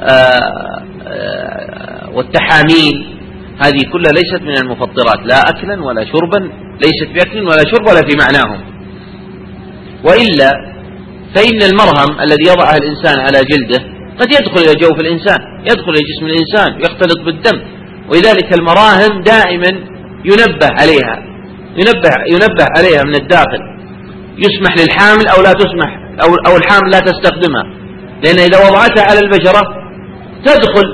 آه، 0.01 0.83
آه، 1.07 2.11
والتحاميل 2.15 3.19
هذه 3.59 3.83
كلها 3.93 4.13
ليست 4.13 4.43
من 4.43 4.57
المفطرات 4.57 5.27
لا 5.27 5.41
أكلا 5.41 5.85
ولا 5.85 6.05
شربا 6.05 6.51
ليست 6.81 7.09
بأكل 7.15 7.43
ولا 7.43 7.65
شرب 7.71 7.89
ولا 7.89 8.01
في 8.09 8.17
معناهم. 8.17 8.61
وإلا 10.05 10.51
فإن 11.35 11.63
المرهم 11.63 12.21
الذي 12.21 12.45
يضعه 12.49 12.77
الإنسان 12.77 13.21
على 13.21 13.39
جلده 13.45 13.85
قد 14.21 14.33
يدخل 14.33 14.71
إلى 14.71 14.75
جوف 14.81 15.01
الإنسان 15.01 15.39
يدخل 15.63 15.91
إلى 15.91 16.01
جسم 16.01 16.27
الإنسان 16.27 16.81
يختلط 16.81 17.21
بالدم 17.27 17.61
ولذلك 18.09 18.59
المراهم 18.59 19.23
دائما 19.23 19.69
ينبه 20.25 20.69
عليها. 20.81 21.34
ينبه 21.77 22.11
ينبه 22.33 22.67
عليها 22.77 23.03
من 23.05 23.15
الداخل. 23.15 23.63
يسمح 24.39 24.77
للحامل 24.77 25.27
أو 25.29 25.43
لا 25.43 25.53
تسمح 25.53 25.91
أو 26.23 26.35
أو 26.49 26.57
الحامل 26.57 26.91
لا 26.91 26.99
تستخدمها. 26.99 27.65
لأن 28.25 28.39
إذا 28.39 28.59
وضعتها 28.69 29.05
على 29.11 29.21
البشرة 29.21 29.63
تدخل 30.45 30.87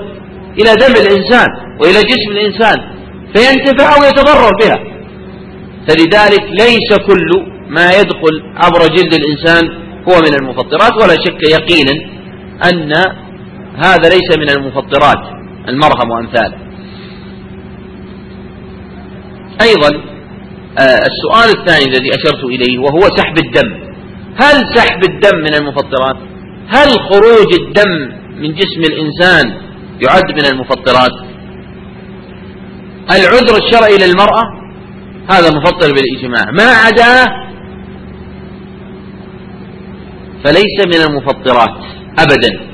إلى 0.61 0.75
دم 0.75 0.95
الإنسان 1.03 1.49
وإلى 1.81 2.01
جسم 2.11 2.31
الإنسان 2.31 2.79
فينتفع 3.35 3.97
أو 3.97 4.05
يتضرر 4.09 4.51
بها. 4.63 4.79
فلذلك 5.89 6.43
ليس 6.51 6.99
كل 7.07 7.31
ما 7.69 7.91
يدخل 7.93 8.35
عبر 8.57 8.81
جلد 8.97 9.15
الإنسان 9.15 9.69
هو 10.09 10.21
من 10.21 10.35
المفطرات 10.41 10.93
ولا 11.03 11.15
شك 11.15 11.43
يقينا 11.51 11.93
أن 12.71 12.93
هذا 13.77 14.09
ليس 14.09 14.39
من 14.39 14.51
المفطرات. 14.51 15.41
المرهم 15.69 16.11
وأمثاله. 16.11 16.59
أيضا 19.63 20.20
السؤال 20.79 21.59
الثاني 21.59 21.85
الذي 21.85 22.11
أشرت 22.15 22.45
إليه 22.45 22.79
وهو 22.79 23.01
سحب 23.17 23.39
الدم. 23.39 23.91
هل 24.37 24.57
سحب 24.75 25.05
الدم 25.11 25.39
من 25.39 25.55
المفطرات؟ 25.55 26.17
هل 26.69 26.89
خروج 26.89 27.55
الدم 27.61 28.13
من 28.37 28.55
جسم 28.55 28.81
الإنسان 28.81 29.51
يعد 30.01 30.33
من 30.33 30.47
المفطرات؟ 30.53 31.31
العذر 33.11 33.57
الشرعي 33.67 33.97
للمرأة؟ 33.99 34.43
هذا 35.31 35.49
مفطر 35.59 35.93
بالإجماع. 35.95 36.51
ما 36.53 36.73
عداه 36.87 37.27
فليس 40.45 40.87
من 40.87 41.01
المفطرات 41.09 41.79
أبدا. 42.19 42.71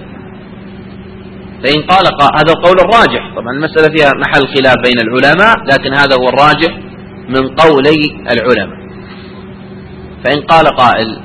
فإن 1.62 1.82
قال 1.82 2.06
هذا 2.38 2.52
القول 2.52 2.76
الراجح. 2.80 3.34
طبعا 3.36 3.52
المسألة 3.52 3.96
فيها 3.96 4.10
محل 4.20 4.46
خلاف 4.46 4.76
بين 4.84 4.98
العلماء 5.00 5.54
لكن 5.72 5.94
هذا 5.94 6.16
هو 6.22 6.28
الراجح. 6.28 6.85
من 7.28 7.48
قولي 7.48 8.00
العلماء. 8.30 8.78
فإن 10.24 10.40
قال 10.40 10.66
قائل 10.66 11.20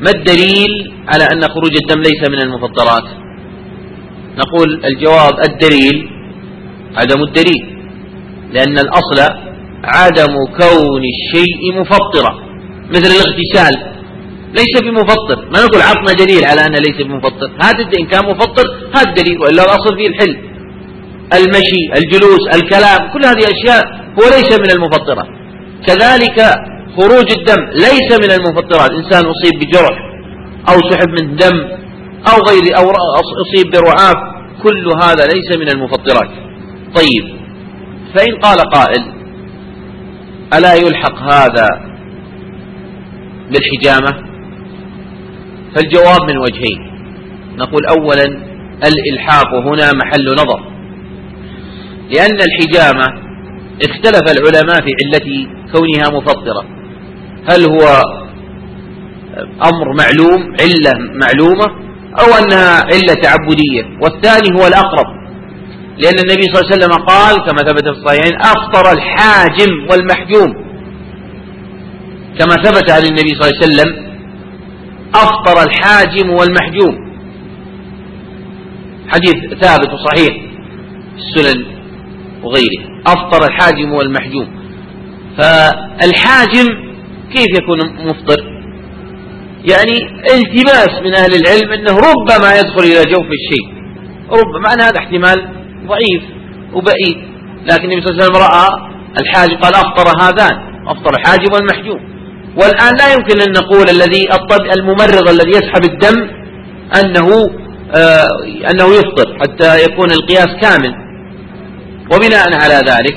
ما 0.00 0.10
الدليل 0.10 0.92
على 1.08 1.24
أن 1.24 1.42
خروج 1.42 1.72
الدم 1.82 2.00
ليس 2.00 2.28
من 2.28 2.40
المفطرات؟ 2.42 3.04
نقول 4.38 4.84
الجواب 4.84 5.32
الدليل 5.48 6.08
عدم 6.96 7.22
الدليل 7.22 7.78
لأن 8.52 8.78
الأصل 8.78 9.34
عدم 9.84 10.34
كون 10.60 11.02
الشيء 11.14 11.80
مفطرا 11.80 12.48
مثل 12.90 13.10
الاغتسال 13.10 13.94
ليس 14.52 14.82
بمفطر. 14.82 15.44
ما 15.44 15.64
نقول 15.66 15.82
عطنا 15.82 16.12
دليل 16.12 16.44
على 16.44 16.60
أنه 16.60 16.78
ليس 16.78 17.06
بمفطر 17.06 17.50
هذا 17.62 17.98
إن 18.00 18.06
كان 18.06 18.24
مفطر 18.24 18.64
هذا 18.94 19.08
الدليل 19.10 19.38
وإلا 19.40 19.62
الأصل 19.62 19.96
فيه 19.96 20.08
الحل. 20.08 20.47
المشي 21.32 21.82
الجلوس 21.96 22.42
الكلام 22.54 23.12
كل 23.12 23.24
هذه 23.24 23.44
أشياء 23.54 23.84
هو 24.18 24.24
ليس 24.36 24.58
من 24.58 24.70
المفطرات. 24.76 25.28
كذلك 25.86 26.38
خروج 26.96 27.28
الدم 27.38 27.62
ليس 27.72 28.08
من 28.22 28.30
المفطرات. 28.30 28.90
إنسان 28.90 29.24
أصيب 29.26 29.60
بجرح 29.60 29.96
أو 30.68 30.90
سحب 30.90 31.08
من 31.20 31.36
دم 31.36 31.56
أو 32.30 32.36
غير 32.48 32.76
أو 32.76 32.90
أصيب 33.42 33.72
برعاف 33.72 34.16
كل 34.62 34.86
هذا 35.02 35.24
ليس 35.34 35.58
من 35.58 35.68
المفطرات. 35.68 36.30
طيب 36.94 37.38
فإن 38.14 38.40
قال 38.42 38.56
قائل 38.56 39.12
ألا 40.54 40.74
يلحق 40.74 41.22
هذا 41.22 41.68
بالحجامة؟ 43.50 44.28
فالجواب 45.74 46.30
من 46.30 46.38
وجهين. 46.38 46.88
نقول 47.56 47.86
أولا 47.86 48.24
الإلحاق 48.88 49.54
هنا 49.54 49.92
محل 49.92 50.26
نظر. 50.32 50.77
لأن 52.14 52.38
الحجامة 52.48 53.28
اختلف 53.82 54.22
العلماء 54.32 54.80
في 54.80 54.90
علة 55.00 55.46
كونها 55.72 56.18
مفطرة. 56.18 56.64
هل 57.50 57.62
هو 57.70 58.02
أمر 59.70 59.96
معلوم 60.00 60.54
علة 60.60 60.92
معلومة 60.98 61.88
أو 62.20 62.44
أنها 62.44 62.80
علة 62.82 63.14
تعبدية؟ 63.22 63.98
والثاني 64.02 64.60
هو 64.60 64.66
الأقرب. 64.66 65.18
لأن 65.98 66.18
النبي 66.18 66.42
صلى 66.42 66.60
الله 66.60 66.68
عليه 66.70 66.76
وسلم 66.76 66.92
قال 67.06 67.36
كما 67.46 67.58
ثبت 67.58 67.82
في 67.82 67.90
الصحيحين 67.90 68.40
أفطر 68.40 68.92
الحاجم 68.92 69.72
والمحجوم. 69.90 70.68
كما 72.38 72.54
ثبت 72.62 72.90
عن 72.90 73.02
النبي 73.02 73.34
صلى 73.34 73.48
الله 73.48 73.58
عليه 73.62 73.66
وسلم 73.66 74.08
أفطر 75.14 75.62
الحاجم 75.62 76.30
والمحجوم. 76.30 77.08
حديث 79.08 79.60
ثابت 79.60 79.88
وصحيح 79.92 80.36
السنن. 81.16 81.77
وغيره. 82.42 83.02
أفطر 83.06 83.46
الحاجم 83.46 83.92
والمحجوم. 83.92 84.48
فالحاجم 85.38 86.66
كيف 87.34 87.62
يكون 87.62 87.78
مفطر؟ 88.06 88.58
يعني 89.70 89.96
التباس 90.34 90.90
من 91.04 91.14
أهل 91.14 91.34
العلم 91.34 91.72
أنه 91.72 91.96
ربما 91.96 92.58
يدخل 92.58 92.82
إلى 92.82 93.12
جوف 93.12 93.26
الشيء. 93.38 93.78
ربما 94.30 94.74
أن 94.74 94.80
هذا 94.80 94.98
احتمال 94.98 95.48
ضعيف 95.86 96.22
وبعيد. 96.72 97.28
لكن 97.70 97.84
النبي 97.84 98.06
صلى 98.06 98.10
الله 98.10 98.24
عليه 98.24 98.32
وسلم 98.32 98.36
رأى 98.36 98.68
الحاجم 99.20 99.56
قال 99.56 99.74
أفطر 99.74 100.22
هذان 100.22 100.86
أفطر 100.88 101.10
الحاجم 101.20 101.52
والمحجوم. 101.52 102.18
والآن 102.56 102.96
لا 102.98 103.12
يمكن 103.12 103.40
أن 103.40 103.52
نقول 103.52 103.88
الذي 103.88 104.24
الممرض 104.78 105.28
الذي 105.28 105.50
يسحب 105.50 105.84
الدم 105.84 106.30
أنه 107.00 107.28
آه 107.96 108.28
أنه 108.70 108.94
يفطر 108.94 109.38
حتى 109.40 109.84
يكون 109.84 110.10
القياس 110.10 110.48
كامل. 110.60 111.07
وبناء 112.12 112.54
على 112.54 112.74
ذلك 112.74 113.16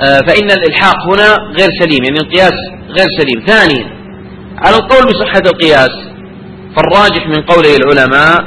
آه 0.00 0.20
فإن 0.20 0.50
الإلحاق 0.50 0.96
هنا 1.12 1.36
غير 1.58 1.68
سليم 1.80 2.04
يعني 2.04 2.18
القياس 2.20 2.54
غير 2.88 3.06
سليم. 3.18 3.46
ثانيا 3.46 3.86
على 4.58 4.76
القول 4.76 5.02
بصحة 5.06 5.42
القياس 5.46 5.90
فالراجح 6.76 7.26
من 7.28 7.42
قوله 7.42 7.76
العلماء 7.76 8.40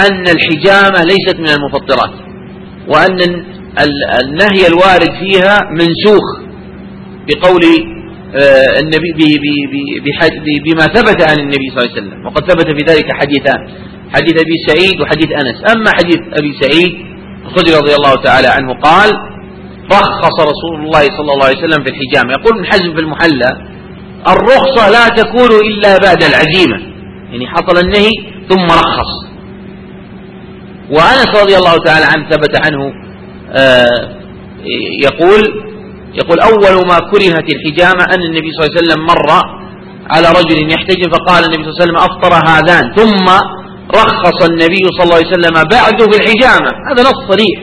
أن 0.00 0.24
الحجامة 0.28 1.04
ليست 1.04 1.36
من 1.38 1.48
المفطرات 1.48 2.10
وأن 2.88 3.18
النهي 4.24 4.66
الوارد 4.68 5.10
فيها 5.20 5.58
منسوخ 5.70 6.26
بقول 7.28 7.60
آه، 8.34 8.80
النبي 8.80 9.38
بما 10.66 10.82
ثبت 10.86 11.28
عن 11.30 11.38
النبي 11.38 11.68
صلى 11.70 11.78
الله 11.78 11.90
عليه 11.90 12.02
وسلم 12.02 12.26
وقد 12.26 12.50
ثبت 12.50 12.66
في 12.66 12.92
ذلك 12.92 13.12
حديثان. 13.12 13.68
حديث 14.14 14.34
أبي 14.44 14.56
سعيد 14.68 15.00
وحديث 15.00 15.28
أنس. 15.40 15.76
أما 15.76 15.90
حديث 15.98 16.20
أبي 16.38 16.52
سعيد 16.60 16.92
الخدري 17.46 17.74
رضي 17.74 17.94
الله 17.94 18.14
تعالى 18.14 18.48
عنه 18.48 18.72
قال 18.80 19.10
رخص 19.92 20.36
رسول 20.40 20.76
الله 20.84 21.00
صلى 21.16 21.30
الله 21.32 21.46
عليه 21.46 21.58
وسلم 21.58 21.84
في 21.84 21.90
الحجامة. 21.90 22.32
يقول 22.32 22.52
ابن 22.58 22.66
حزم 22.66 22.96
في 22.96 23.02
المحلى 23.04 23.50
الرخصة 24.28 24.90
لا 24.90 25.08
تكون 25.08 25.50
إلا 25.68 25.98
بعد 25.98 26.22
العزيمة. 26.22 26.78
يعني 27.32 27.46
حصل 27.46 27.78
النهي 27.84 28.10
ثم 28.48 28.66
رخص. 28.66 29.10
وأنس 30.90 31.42
رضي 31.42 31.56
الله 31.56 31.76
تعالى 31.84 32.06
عنه 32.12 32.28
ثبت 32.30 32.66
عنه 32.66 32.92
آه، 33.52 34.20
يقول 35.06 35.40
يقول 36.14 36.40
أول 36.40 36.86
ما 36.86 36.98
كرهت 36.98 37.46
الحجامة 37.54 38.04
أن 38.14 38.22
النبي 38.30 38.50
صلى 38.52 38.66
الله 38.66 38.76
عليه 38.76 38.82
وسلم 38.82 39.06
مر 39.06 39.30
على 40.10 40.28
رجل 40.28 40.72
يحتجم 40.72 41.10
فقال 41.12 41.44
النبي 41.44 41.62
صلى 41.62 41.70
الله 41.70 41.80
عليه 41.80 41.84
وسلم 41.84 41.96
أفطر 41.96 42.32
هذان. 42.50 42.94
ثم 42.94 43.26
رخص 43.94 44.44
النبي 44.50 44.84
صلى 44.96 45.04
الله 45.04 45.16
عليه 45.16 45.26
وسلم 45.26 45.54
بعده 45.54 46.06
بالحجامة. 46.06 46.70
هذا 46.90 47.02
نص 47.02 47.20
صريح. 47.30 47.58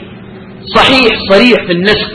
صحيح 0.75 1.19
صريح 1.31 1.65
في 1.67 1.71
النسخ. 1.71 2.11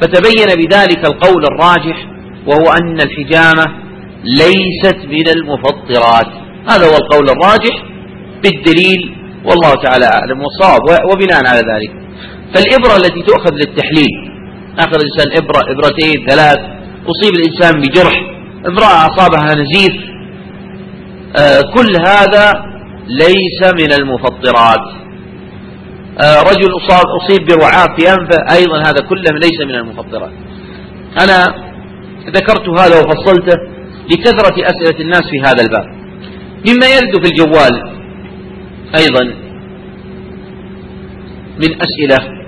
فتبين 0.00 0.46
بذلك 0.46 1.06
القول 1.06 1.44
الراجح 1.44 2.06
وهو 2.46 2.72
أن 2.72 3.00
الحجامة 3.00 3.64
ليست 4.24 4.98
من 5.06 5.28
المفطرات. 5.28 6.30
هذا 6.70 6.86
هو 6.86 6.96
القول 6.96 7.30
الراجح 7.30 7.84
بالدليل 8.42 9.16
والله 9.44 9.74
تعالى 9.74 10.04
أعلم 10.04 10.40
والصواب 10.40 10.80
وبناء 11.12 11.46
على 11.46 11.58
ذلك. 11.58 11.92
فالإبرة 12.54 12.96
التي 12.96 13.22
تؤخذ 13.22 13.54
للتحليل 13.54 14.12
أخذ 14.78 14.98
الإنسان 15.00 15.44
إبرة 15.44 15.60
إبرتين 15.72 16.26
ثلاث 16.28 16.58
أصيب 17.08 17.34
الإنسان 17.34 17.80
بجرح. 17.80 18.22
امرأة 18.66 19.06
أصابها 19.06 19.54
نزيف. 19.54 19.92
آه 21.36 21.60
كل 21.74 21.92
هذا 22.06 22.69
ليس 23.18 23.72
من 23.74 23.92
المفطرات 23.92 25.00
آه 26.22 26.42
رجل 26.42 26.70
أصيب 27.22 27.46
برعاف 27.46 27.88
في 27.98 28.10
أنفه 28.10 28.56
أيضا 28.56 28.78
هذا 28.78 29.00
كله 29.08 29.38
ليس 29.42 29.60
من 29.66 29.74
المفطرات 29.74 30.32
أنا 31.20 31.70
ذكرت 32.26 32.68
هذا 32.68 33.00
وفصلته 33.00 33.56
لكثرة 34.10 34.54
أسئلة 34.66 35.00
الناس 35.00 35.22
في 35.30 35.40
هذا 35.40 35.62
الباب. 35.62 35.84
مما 36.68 36.86
يرد 36.86 37.24
في 37.24 37.30
الجوال 37.32 37.74
أيضا 38.98 39.24
من 41.58 41.76
أسئلة 41.82 42.40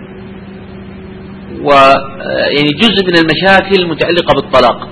ويعني 1.63 2.71
جزء 2.81 3.05
من 3.07 3.19
المشاكل 3.19 3.89
متعلقة 3.89 4.35
بالطلاق 4.35 4.89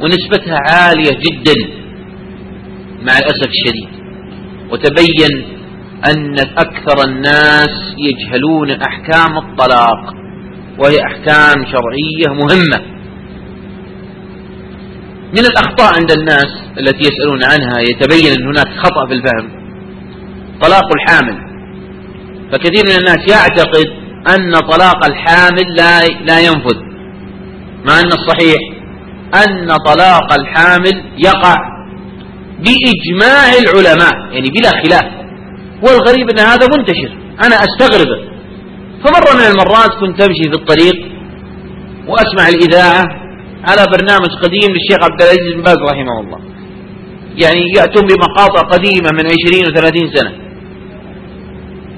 ونسبتها 0.00 0.56
عالية 0.68 1.10
جدا 1.10 1.54
مع 3.02 3.12
الأسف 3.18 3.48
الشديد. 3.48 3.99
وتبين 4.72 5.60
أن 6.10 6.38
أكثر 6.38 7.04
الناس 7.08 7.94
يجهلون 7.98 8.70
أحكام 8.70 9.38
الطلاق 9.38 10.14
وهي 10.78 10.96
أحكام 11.06 11.64
شرعية 11.64 12.34
مهمة. 12.34 13.00
من 15.32 15.46
الأخطاء 15.46 15.94
عند 16.00 16.12
الناس 16.12 16.50
التي 16.78 17.00
يسألون 17.00 17.44
عنها 17.44 17.80
يتبين 17.80 18.32
أن 18.32 18.46
هناك 18.46 18.68
خطأ 18.78 19.06
في 19.08 19.14
الفهم. 19.14 19.50
طلاق 20.62 20.84
الحامل. 20.94 21.50
فكثير 22.52 22.84
من 22.84 22.98
الناس 22.98 23.30
يعتقد 23.30 23.86
أن 24.36 24.52
طلاق 24.52 25.04
الحامل 25.06 25.76
لا 25.76 26.06
لا 26.24 26.40
ينفذ 26.40 26.76
مع 27.84 28.00
أن 28.00 28.06
الصحيح 28.06 28.60
أن 29.34 29.76
طلاق 29.86 30.32
الحامل 30.40 31.02
يقع. 31.18 31.56
بإجماع 32.64 33.48
العلماء 33.62 34.14
يعني 34.32 34.50
بلا 34.50 34.70
خلاف. 34.70 35.20
والغريب 35.82 36.30
أن 36.30 36.38
هذا 36.38 36.66
منتشر 36.76 37.10
أنا 37.46 37.56
أستغربه. 37.56 38.30
فمرة 39.04 39.32
من 39.40 39.46
المرات 39.52 39.90
كنت 40.00 40.20
أمشي 40.22 40.42
في 40.42 40.56
الطريق 40.56 40.94
وأسمع 42.06 42.48
الإذاعة 42.48 43.04
على 43.64 43.86
برنامج 43.92 44.30
قديم 44.42 44.70
للشيخ 44.74 45.04
عبد 45.04 45.22
العزيز 45.22 45.54
بن 45.56 45.62
باز 45.62 45.76
رحمه 45.90 46.20
الله. 46.20 46.38
يعني 47.36 47.60
يأتون 47.76 48.06
بمقاطع 48.06 48.60
قديمة 48.68 49.10
من 49.12 49.26
عشرين 49.26 49.64
وثلاثين 49.68 50.10
سنة. 50.14 50.32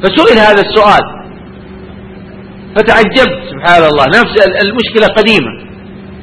فسئل 0.03 0.39
هذا 0.39 0.63
السؤال. 0.69 1.05
فتعجبت 2.77 3.39
سبحان 3.51 3.83
الله. 3.85 4.05
نفس 4.07 4.35
المشكلة 4.65 5.07
قديمة. 5.07 5.72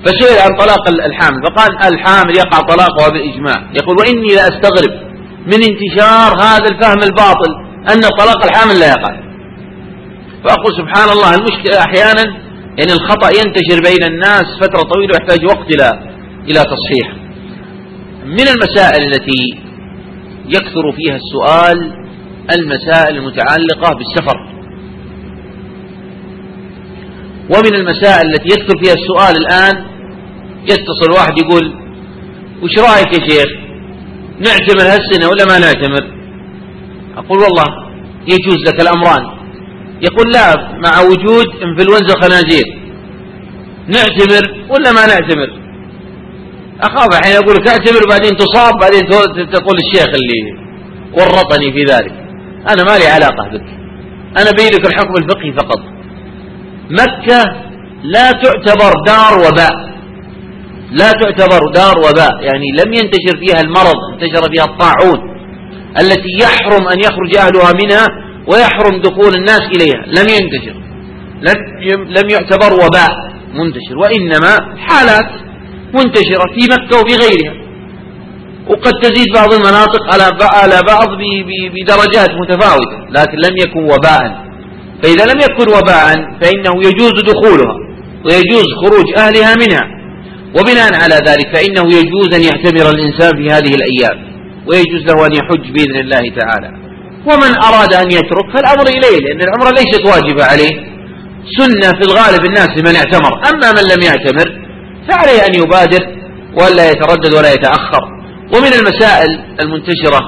فسئل 0.06 0.40
عن 0.42 0.58
طلاق 0.60 0.90
الحامل. 1.06 1.44
فقال 1.44 1.94
الحامل 1.94 2.38
يقع 2.38 2.60
طلاقها 2.60 3.10
بالإجماع 3.10 3.72
يقول 3.74 3.96
وإني 4.00 4.28
لأستغرب 4.36 5.10
من 5.46 5.60
انتشار 5.70 6.42
هذا 6.42 6.68
الفهم 6.72 7.04
الباطل 7.04 7.52
أن 7.94 8.02
طلاق 8.20 8.46
الحامل 8.46 8.80
لا 8.80 8.88
يقع. 8.88 9.30
فأقول 10.44 10.74
سبحان 10.78 11.10
الله 11.10 11.36
المشكلة 11.36 11.80
أحيانا 11.80 12.24
يعني 12.78 12.94
الخطأ 12.94 13.28
ينتشر 13.28 13.82
بين 13.90 14.14
الناس 14.14 14.46
فترة 14.62 14.82
طويلة 14.82 15.14
ويحتاج 15.14 15.46
وقت 15.46 15.76
إلى 15.76 15.90
إلى 16.50 16.64
تصحيح. 16.74 17.14
من 18.26 18.48
المسائل 18.48 19.04
التي 19.08 19.42
يكثر 20.46 20.92
فيها 20.98 21.16
السؤال 21.16 22.06
المسائل 22.58 23.18
المتعلقة 23.18 23.96
بالسفر. 23.98 24.49
ومن 27.50 27.76
المسائل 27.76 28.28
التي 28.34 28.48
يكثر 28.48 28.84
فيها 28.84 28.94
السؤال 28.94 29.38
الآن 29.38 29.86
يتصل 30.64 31.12
واحد 31.12 31.38
يقول 31.38 31.74
وش 32.64 32.80
رأيك 32.80 33.14
يا 33.14 33.28
شيخ 33.30 33.50
نعتمر 34.40 34.82
هالسنة 34.82 35.30
ولا 35.30 35.46
ما 35.46 35.60
نعتمر؟ 35.60 36.20
أقول 37.18 37.40
والله 37.40 37.66
يجوز 38.28 38.58
لك 38.68 38.82
الأمران. 38.82 39.40
يقول 40.02 40.32
لا 40.32 40.56
مع 40.86 41.02
وجود 41.02 41.48
إنفلونزا 41.64 42.16
خنازير 42.22 42.66
نعتمر 43.88 44.66
ولا 44.70 44.92
ما 44.92 45.06
نعتمر؟ 45.06 45.50
أخاف 46.82 47.20
الحين 47.20 47.36
أقول 47.36 47.56
لك 47.56 47.68
اعتمر 47.68 48.10
بعدين 48.10 48.32
تصاب 48.38 48.74
بعدين 48.82 49.02
تقول 49.52 49.78
الشيخ 49.78 50.08
اللي 50.08 50.70
ورطني 51.14 51.72
في 51.74 51.84
ذلك. 51.84 52.14
أنا 52.70 52.84
ما 52.84 52.98
لي 52.98 53.08
علاقة 53.08 53.50
بك 53.54 53.66
أنا 54.38 54.52
بيدك 54.52 54.86
الحكم 54.88 55.14
الفقهي 55.24 55.54
فقط. 55.54 55.99
مكة 56.90 57.44
لا 58.04 58.32
تعتبر 58.32 58.94
دار 59.08 59.40
وباء. 59.40 59.90
لا 60.92 61.12
تعتبر 61.12 61.72
دار 61.74 61.98
وباء. 61.98 62.44
يعني 62.44 62.66
لم 62.80 62.94
ينتشر 62.94 63.38
فيها 63.46 63.62
المرض 63.62 63.96
انتشر 64.14 64.52
فيها 64.54 64.64
الطاعون 64.64 65.20
التي 66.00 66.32
يحرم 66.42 66.88
أن 66.88 67.00
يخرج 67.00 67.38
أهلها 67.38 67.74
منها 67.84 68.06
ويحرم 68.48 69.02
دخول 69.02 69.36
الناس 69.36 69.62
إليها. 69.62 70.06
لم 70.06 70.28
ينتشر. 70.30 70.80
لم 72.18 72.30
يعتبر 72.30 72.74
وباء 72.74 73.12
منتشر. 73.54 73.98
وإنما 73.98 74.78
حالات 74.78 75.30
منتشرة 75.94 76.46
في 76.56 76.68
مكة 76.72 76.98
وفي 77.02 77.16
غيرها. 77.16 77.60
وقد 78.68 78.94
تزيد 79.02 79.28
بعض 79.36 79.54
المناطق 79.54 80.16
على 80.64 80.80
بعض 80.88 81.08
بدرجات 81.76 82.30
متفاوتة 82.42 82.98
لكن 83.10 83.38
لم 83.38 83.58
يكن 83.58 83.84
وباء. 83.84 84.49
فإذا 85.04 85.26
لم 85.32 85.40
يكن 85.40 85.68
وباء 85.78 86.06
فإنه 86.42 86.74
يجوز 86.88 87.14
دخولها 87.32 87.76
ويجوز 88.26 88.68
خروج 88.82 89.08
أهلها 89.18 89.56
منها. 89.56 90.00
وبناء 90.56 90.94
على 91.04 91.16
ذلك 91.16 91.56
فإنه 91.56 91.86
يجوز 91.98 92.30
أن 92.36 92.42
يعتمر 92.42 92.90
الإنسان 92.96 93.32
في 93.40 93.54
هذه 93.54 93.72
الأيام 93.80 94.18
ويجوز 94.68 95.04
له 95.10 95.26
أن 95.26 95.34
يحج 95.34 95.72
بإذن 95.74 96.00
الله 96.00 96.24
تعالى. 96.40 96.70
ومن 97.26 97.52
أراد 97.64 97.94
أن 97.94 98.12
يترك 98.12 98.48
فالأمر 98.54 98.88
إليه 98.88 99.20
لأن 99.20 99.42
العمرة 99.42 99.70
ليست 99.70 100.06
واجبة 100.06 100.44
عليه. 100.46 100.90
سنة 101.58 101.92
في 102.00 102.02
الغالب 102.02 102.46
الناس 102.46 102.70
لمن 102.78 102.96
اعتمر. 102.96 103.34
أما 103.50 103.68
من 103.78 103.84
لم 103.94 104.02
يعتمر 104.10 104.48
فعليه 105.10 105.40
أن 105.48 105.54
يبادر 105.62 106.04
ولا 106.62 106.92
يتردد 106.92 107.34
ولا 107.34 107.54
يتأخر. 107.54 108.04
ومن 108.54 108.74
المسائل 108.80 109.30
المنتشرة 109.62 110.22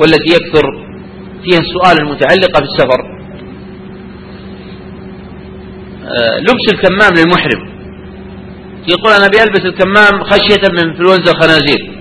والتي 0.00 0.30
يكثر 0.36 0.64
فيها 1.44 1.60
السؤال 1.60 1.98
المتعلقة 1.98 2.60
بالسفر 2.60 3.13
لبس 6.40 6.66
الكمام 6.72 7.12
للمحرم. 7.16 7.74
يقول 8.88 9.12
أنا 9.12 9.28
بيلبس 9.28 9.60
الكمام 9.64 10.24
خشية 10.24 10.68
من 10.72 10.78
انفلونزا 10.78 11.32
الخنازير 11.32 11.94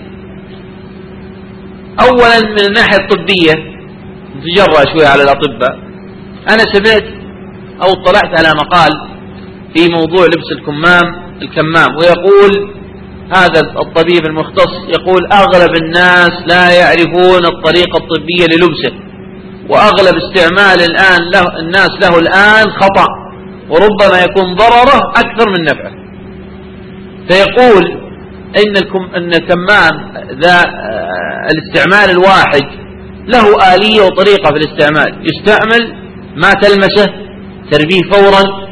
أولا 2.02 2.40
من 2.52 2.66
الناحية 2.68 2.98
الطبية 2.98 3.54
نتجرأ 4.38 4.94
شوية 4.94 5.08
على 5.08 5.24
الأطباء. 5.24 5.80
أنا 6.50 6.64
سمعت 6.74 7.04
أو 7.84 7.92
اطلعت 7.92 8.40
على 8.40 8.50
مقال 8.62 8.92
في 9.76 9.88
موضوع 9.90 10.26
لبس 10.26 10.52
الكمام 10.58 11.24
الكمام 11.42 11.90
ويقول 11.98 12.74
هذا 13.36 13.60
الطبيب 13.60 14.26
المختص 14.26 14.72
يقول 14.88 15.22
أغلب 15.32 15.76
الناس 15.84 16.32
لا 16.48 16.72
يعرفون 16.80 17.46
الطريقة 17.46 17.98
الطبية 17.98 18.46
للبسه 18.52 18.94
وأغلب 19.70 20.16
استعمال 20.16 20.82
الآن 20.92 21.22
له 21.34 21.60
الناس 21.60 21.90
له 22.02 22.20
الآن 22.20 22.72
خطأ. 22.72 23.23
وربما 23.70 24.24
يكون 24.24 24.56
ضرره 24.56 25.12
أكثر 25.16 25.50
من 25.50 25.62
نفعه. 25.66 25.92
فيقول 27.30 27.84
إن 28.58 28.78
إن 29.16 29.34
الكمام 29.34 30.14
ذا 30.44 30.58
آه، 30.58 31.48
الاستعمال 31.52 32.10
الواحد 32.10 32.64
له 33.28 33.76
آلية 33.76 34.02
وطريقة 34.02 34.50
في 34.54 34.58
الاستعمال. 34.58 35.28
يستعمل 35.28 35.94
ما 36.36 36.54
تلمسه 36.54 37.14
ترميه 37.72 38.02
فورا. 38.12 38.64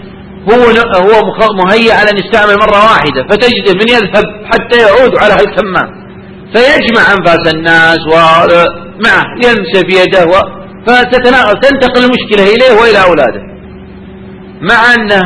هو 0.51 0.63
هو 1.01 1.21
مهيأ 1.65 1.93
على 1.93 2.10
أن 2.12 2.17
يستعمل 2.17 2.54
مرة 2.54 2.84
واحدة. 2.84 3.23
فتجده 3.30 3.73
من 3.73 3.89
يذهب 3.89 4.23
حتى 4.45 4.77
يعود 4.82 5.17
على 5.17 5.34
الكمام 5.34 6.01
فيجمع 6.54 7.13
أنفاس 7.17 7.54
الناس 7.54 7.99
ومعه 8.08 9.25
يمسى 9.45 9.80
في 9.89 10.01
يده 10.01 10.25
فتنتقل 10.88 12.04
المشكلة 12.04 12.43
إليه 12.43 12.82
وإلى 12.82 13.04
أولاده. 13.04 13.51
مع 14.62 14.93
أنه 14.95 15.21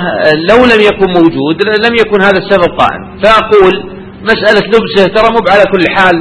لو 0.50 0.66
لم 0.66 0.82
يكن 0.82 1.08
موجود 1.20 1.64
لم 1.86 1.96
يكن 1.96 2.22
هذا 2.22 2.38
السبب 2.38 2.80
قائم. 2.80 3.20
فأقول 3.24 3.96
مسألة 4.22 4.68
لبسه 4.68 5.14
ترى 5.16 5.30
مو 5.32 5.40
على 5.50 5.64
كل 5.72 5.84
حال 5.96 6.16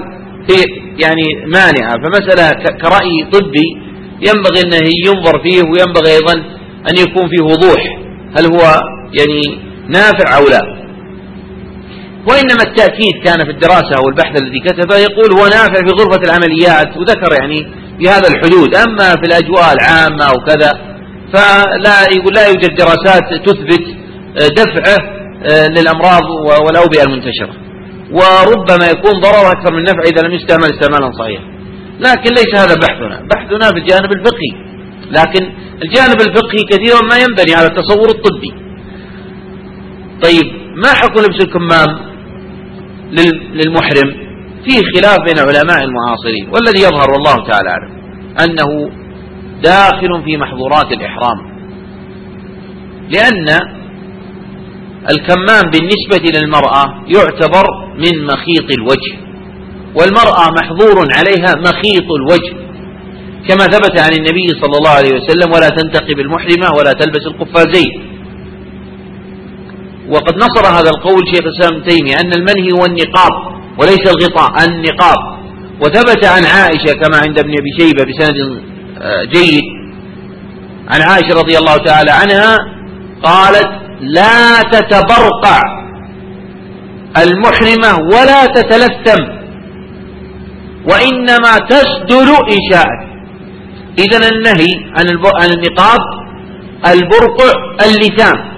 في 0.49 0.55
يعني 1.05 1.47
مانعة 1.47 1.95
فمسألة 2.03 2.51
كرأي 2.83 3.31
طبي 3.33 3.69
ينبغي 4.29 4.61
أنه 4.65 4.89
ينظر 5.07 5.43
فيه 5.43 5.63
وينبغي 5.63 6.13
أيضا 6.13 6.35
أن 6.91 6.97
يكون 6.99 7.29
فيه 7.29 7.45
وضوح. 7.45 7.83
هل 8.39 8.45
هو 8.47 8.81
يعني 9.21 9.59
نافع 9.89 10.37
أو 10.37 10.49
لا؟ 10.49 10.61
وإنما 12.29 12.63
التأكيد 12.69 13.15
كان 13.25 13.39
في 13.45 13.51
الدراسة 13.51 13.93
أو 13.99 14.09
البحث 14.09 14.43
الذي 14.43 14.61
كتبه 14.61 14.97
يقول 14.97 15.33
هو 15.39 15.45
نافع 15.47 15.75
في 15.75 15.93
غرفة 16.01 16.21
العمليات 16.25 16.97
وذكر 16.97 17.33
يعني 17.41 17.67
في 18.01 18.09
هذا 18.09 18.29
الحدود. 18.29 18.75
أما 18.75 19.09
في 19.09 19.27
الأجواء 19.27 19.73
العامة 19.73 20.25
أو 20.25 20.45
كذا 20.47 20.94
فلا 21.35 21.97
يقول 22.17 22.35
لا 22.35 22.49
يوجد 22.49 22.75
دراسات 22.75 23.23
تثبت 23.47 23.85
دفعه 24.61 25.15
آه، 25.53 25.69
للأمراض 25.69 26.23
والأوبئة 26.67 27.03
المنتشرة. 27.03 27.55
وربما 28.11 28.87
يكون 28.87 29.21
ضرر 29.21 29.47
أكثر 29.55 29.75
من 29.77 29.83
نفع 29.83 30.03
إذا 30.13 30.29
لم 30.29 30.35
يستعمل 30.35 30.65
استعمالا 30.65 31.13
صحيحا. 31.19 31.45
لكن 32.01 32.31
ليس 32.35 32.55
هذا 32.55 32.75
بحثنا. 32.75 33.27
بحثنا 33.33 33.67
في 33.69 33.79
الجانب 33.79 34.11
الفقهي. 34.13 34.53
لكن 35.11 35.53
الجانب 35.85 36.21
الفقهي 36.21 36.63
كثيرا 36.71 37.01
ما 37.11 37.17
ينبني 37.19 37.55
على 37.55 37.67
التصور 37.67 38.09
الطبي. 38.09 38.53
طيب 40.23 40.47
ما 40.77 40.89
حكم 40.89 41.21
لبس 41.21 41.45
الكمام 41.45 41.99
للمحرم؟ 43.55 44.25
فيه 44.65 44.81
خلاف 44.95 45.19
بين 45.27 45.39
علماء 45.39 45.85
المعاصرين 45.85 46.49
والذي 46.53 46.81
يظهر 46.83 47.11
والله 47.11 47.49
تعالى 47.49 47.69
أعلم. 47.71 47.93
أنه 48.45 48.91
داخل 49.65 50.23
في 50.25 50.37
محظورات 50.37 50.93
الإحرام. 50.93 51.39
لأن 53.15 53.49
الكمام 55.11 55.63
بالنسبة 55.73 56.39
للمرأة 56.39 56.85
يعتبر 57.17 57.65
من 57.99 58.15
مخيط 58.27 58.69
الوجه 58.79 59.15
والمرأة 59.97 60.45
محظور 60.61 60.97
عليها 61.19 61.55
مخيط 61.69 62.09
الوجه. 62.21 62.55
كما 63.49 63.65
ثبت 63.65 64.01
عن 64.01 64.13
النبي 64.13 64.49
صلى 64.63 64.77
الله 64.79 64.91
عليه 64.91 65.15
وسلم 65.15 65.53
ولا 65.55 65.69
تنتقب 65.69 66.19
المحرمة 66.21 66.69
ولا 66.79 66.93
تلبس 66.93 67.27
القفازين 67.27 67.93
وقد 70.09 70.35
نصر 70.37 70.65
هذا 70.79 70.91
القول 70.95 71.23
شيخ 71.35 71.45
الإسلام 71.47 71.83
تيمية 71.83 72.15
أن 72.23 72.33
المنهي 72.33 72.69
هو 72.79 72.85
النقاب 72.85 73.35
وليس 73.79 74.05
الغطاء 74.15 74.51
النقاب. 74.69 75.21
وثبت 75.83 76.25
عن 76.25 76.43
عائشة 76.45 76.93
كما 77.03 77.17
عند 77.17 77.39
ابن 77.39 77.53
أبي 77.61 77.71
شيبة 77.79 78.05
بسند 78.05 78.39
جيد. 79.33 79.63
عن 80.89 81.01
عائشة 81.11 81.35
رضي 81.35 81.59
الله 81.59 81.77
تعالى 81.77 82.11
عنها 82.11 82.57
قالت 83.23 83.69
لا 84.01 84.63
تتبرقع 84.63 85.61
المحرمة 87.23 87.99
ولا 88.13 88.47
تتلثم 88.47 89.23
وإنما 90.91 91.59
تسدل 91.69 92.29
إن 92.29 92.59
شاءت 92.73 93.05
إذا 93.99 94.29
النهي 94.29 94.75
عن 94.97 95.07
عن 95.41 95.49
النقاب 95.57 96.01
البرقع 96.87 97.53
اللثام. 97.87 98.55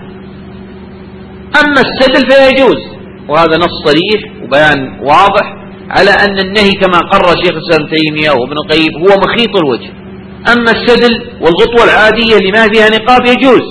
أما 1.64 1.81
السدل 1.81 2.31
فيجوز 2.31 2.81
وهذا 3.29 3.57
نص 3.57 3.75
صريح 3.87 4.42
وبيان 4.42 5.01
واضح 5.01 5.46
على 5.90 6.11
أن 6.11 6.38
النهي 6.38 6.72
كما 6.72 6.99
قرر 6.99 7.35
شيخ 7.44 7.55
الإسلام 7.57 7.88
تيمية 7.88 8.31
وابن 8.31 8.57
القيم 8.64 8.92
هو 9.03 9.16
مخيط 9.25 9.57
الوجه. 9.57 10.06
أما 10.53 10.71
السدل 10.71 11.15
والغطوة 11.41 11.85
العادية 11.85 12.37
اللي 12.37 12.53
ما 12.53 12.67
فيها 12.73 12.89
نقاب 12.89 13.27
يجوز. 13.27 13.67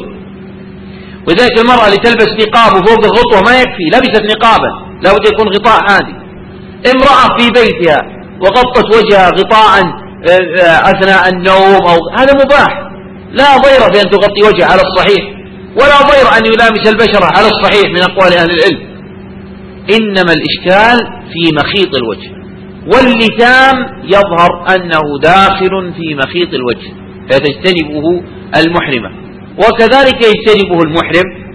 ولذلك 1.27 1.59
المرأة 1.59 1.85
اللي 1.85 1.97
تلبس 1.97 2.47
نقاب 2.47 2.71
وفوق 2.73 3.05
الغطوة 3.05 3.41
ما 3.41 3.61
يكفي 3.61 3.85
لبست 3.93 4.23
نقابا 4.35 4.69
لابد 5.03 5.25
يكون 5.27 5.47
غطاء 5.47 5.81
عادي. 5.91 6.15
امرأة 6.93 7.37
في 7.37 7.51
بيتها 7.51 8.01
وغطت 8.41 8.95
وجهها 8.95 9.29
غطاء 9.29 9.83
آه، 10.29 10.61
آه، 10.61 10.91
أثناء 10.91 11.29
النوم 11.29 11.81
أو 11.89 11.97
هذا 12.17 12.33
مباح. 12.33 12.85
لا 13.31 13.57
ضير 13.57 13.93
في 13.93 14.01
أن 14.01 14.09
تغطي 14.09 14.43
وجهها 14.47 14.67
على 14.71 14.81
الصحيح 14.81 15.23
ولا 15.75 16.01
ضير 16.01 16.37
أن 16.37 16.45
يلامس 16.45 16.87
البشرة 16.87 17.25
على 17.37 17.47
الصحيح 17.47 17.91
من 17.91 18.01
أقوال 18.01 18.33
أهل 18.33 18.49
العلم. 18.49 18.95
إنما 19.95 20.33
الإشكال 20.37 20.97
في 21.33 21.55
مخيط 21.55 21.95
الوجه. 21.97 22.44
واللثام 22.93 23.75
يظهر 24.03 24.75
أنه 24.75 25.01
داخل 25.23 25.93
في 25.97 26.15
مخيط 26.15 26.53
الوجه 26.53 26.91
فتجتنبه 27.29 28.23
المحرمة 28.57 29.11
وكذلك 29.57 30.15
يجتنبه 30.25 30.79
المحرم 30.83 31.45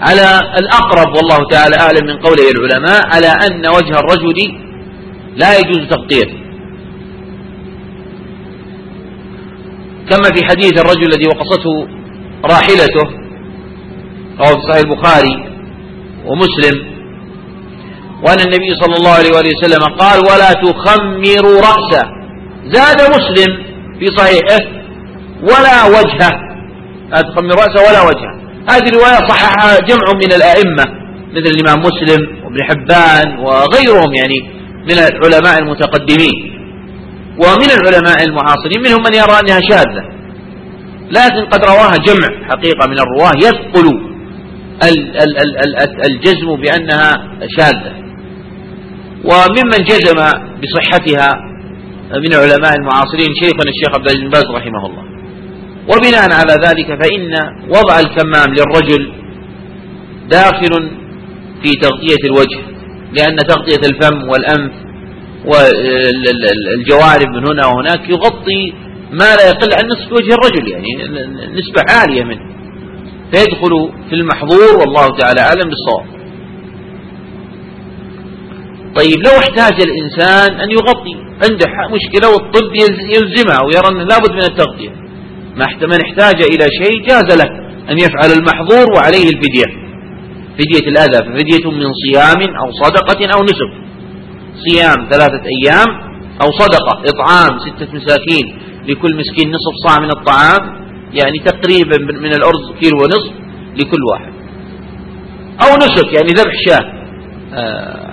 على 0.00 0.40
الأقرب 0.58 1.16
والله 1.16 1.38
تعالى 1.50 1.76
أعلم 1.80 2.06
من 2.06 2.16
قوله 2.16 2.50
العلماء 2.50 3.06
على 3.06 3.26
أن 3.26 3.66
وجه 3.66 3.98
الرجل 3.98 4.58
لا 5.36 5.58
يجوز 5.58 5.88
تغطيته 5.90 6.38
كما 10.10 10.28
في 10.36 10.44
حديث 10.44 10.80
الرجل 10.80 11.02
الذي 11.02 11.26
وقصته 11.28 11.88
راحلته 12.44 13.06
رواه 14.40 14.54
في 14.54 14.72
صحيح 14.72 14.76
البخاري 14.86 15.48
ومسلم 16.26 16.87
وأن 18.22 18.40
النبي 18.40 18.74
صلى 18.82 18.94
الله 18.96 19.10
عليه 19.10 19.30
وآله 19.34 19.50
وسلم 19.58 19.84
قال 19.84 20.18
ولا 20.18 20.52
تخمروا 20.52 21.60
رأسه. 21.60 22.04
زاد 22.64 23.00
مسلم 23.00 23.56
في 23.98 24.06
صحيحه 24.06 24.64
ولا 25.42 25.84
وجهه. 25.86 26.32
لا 27.10 27.20
تخمروا 27.20 27.62
رأسه 27.64 27.80
ولا 27.88 28.02
وجهه. 28.08 28.34
هذه 28.70 28.88
الرواية 28.88 29.28
صححها 29.28 29.78
جمع 29.80 30.12
من 30.14 30.32
الأئمة 30.32 30.84
مثل 31.30 31.50
الإمام 31.54 31.78
مسلم 31.78 32.44
وابن 32.44 32.58
حبان 32.68 33.38
وغيرهم 33.38 34.14
يعني 34.14 34.38
من 34.82 34.98
العلماء 34.98 35.58
المتقدمين. 35.58 36.58
ومن 37.38 37.70
العلماء 37.78 38.24
المعاصرين 38.24 38.80
منهم 38.84 39.02
من 39.02 39.14
يرى 39.14 39.40
أنها 39.40 39.60
شاذة. 39.70 40.18
لكن 41.10 41.46
قد 41.46 41.64
رواها 41.64 41.96
جمع 42.06 42.48
حقيقة 42.50 42.86
من 42.86 42.98
الرواة 42.98 43.32
يثقل 43.36 44.08
الجزم 46.04 46.56
بأنها 46.62 47.12
شاذة. 47.56 48.07
وممن 49.24 49.84
جزم 49.84 50.18
بصحتها 50.62 51.28
من 52.10 52.32
العلماء 52.32 52.74
المعاصرين 52.78 53.34
شيخنا 53.42 53.70
الشيخ 53.70 53.94
عبد 53.94 54.08
العزيز 54.08 54.28
باز 54.30 54.44
رحمه 54.54 54.86
الله. 54.86 55.04
وبناء 55.90 56.32
على 56.32 56.52
ذلك 56.52 56.86
فإن 57.02 57.32
وضع 57.68 58.00
الكمام 58.00 58.54
للرجل 58.54 59.12
داخل 60.30 60.90
في 61.62 61.70
تغطية 61.70 62.22
الوجه 62.24 62.60
لأن 63.12 63.36
تغطية 63.36 63.86
الفم 63.86 64.28
والأنف 64.28 64.72
والجوارب 65.44 67.28
من 67.28 67.48
هنا 67.48 67.66
وهناك 67.66 68.10
يغطي 68.10 68.72
ما 69.12 69.36
لا 69.36 69.48
يقل 69.48 69.74
عن 69.78 69.86
نصف 69.86 70.12
وجه 70.12 70.34
الرجل 70.34 70.68
يعني 70.68 70.88
نسبة 71.52 71.82
عالية 71.88 72.24
منه. 72.24 72.48
فيدخل 73.32 73.92
في 74.08 74.14
المحظور 74.14 74.78
والله 74.80 75.08
تعالى 75.18 75.40
أعلم 75.40 75.70
بالصواب. 75.70 76.17
طيب 78.98 79.18
لو 79.26 79.34
احتاج 79.42 79.76
الإنسان 79.88 80.60
أن 80.60 80.70
يغطي 80.70 81.14
عنده 81.44 81.66
مشكلة 81.96 82.30
والطب 82.32 82.72
يلزمها 83.14 83.58
ويرى 83.66 83.88
أنه 83.88 84.04
لابد 84.04 84.32
من 84.32 84.42
التغطية. 84.50 84.92
من 85.92 85.98
احتاج 86.06 86.42
إلى 86.42 86.66
شيء 86.82 87.06
جاز 87.08 87.28
له 87.40 87.48
أن 87.90 87.98
يفعل 87.98 88.30
المحظور 88.38 88.86
وعليه 88.96 89.28
الفدية. 89.34 89.68
فدية 90.58 90.88
الأذى 90.88 91.18
ففدية 91.26 91.70
من 91.70 91.90
صيام 92.04 92.56
أو 92.56 92.72
صدقة 92.82 93.20
أو 93.34 93.44
نسك. 93.44 93.72
صيام 94.66 95.08
ثلاثة 95.10 95.42
أيام 95.56 95.88
أو 96.42 96.50
صدقة 96.50 97.02
إطعام 97.10 97.58
ستة 97.58 97.94
مساكين 97.94 98.46
لكل 98.88 99.16
مسكين 99.16 99.50
نصف 99.50 99.74
صاع 99.86 99.98
من 100.04 100.10
الطعام 100.10 100.88
يعني 101.12 101.38
تقريبا 101.38 101.98
من 102.20 102.32
الأرز 102.32 102.72
كيلو 102.80 102.96
ونصف 103.02 103.32
لكل 103.76 104.02
واحد. 104.12 104.32
أو 105.62 105.76
نسك 105.76 106.12
يعني 106.12 106.28
ذبح 106.28 106.52
شاة. 106.68 106.97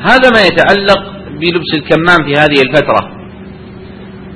هذا 0.10 0.30
ما 0.34 0.42
يتعلق 0.48 1.02
بلبس 1.30 1.72
الكمام 1.76 2.28
في 2.28 2.34
هذه 2.34 2.62
الفترة. 2.62 3.12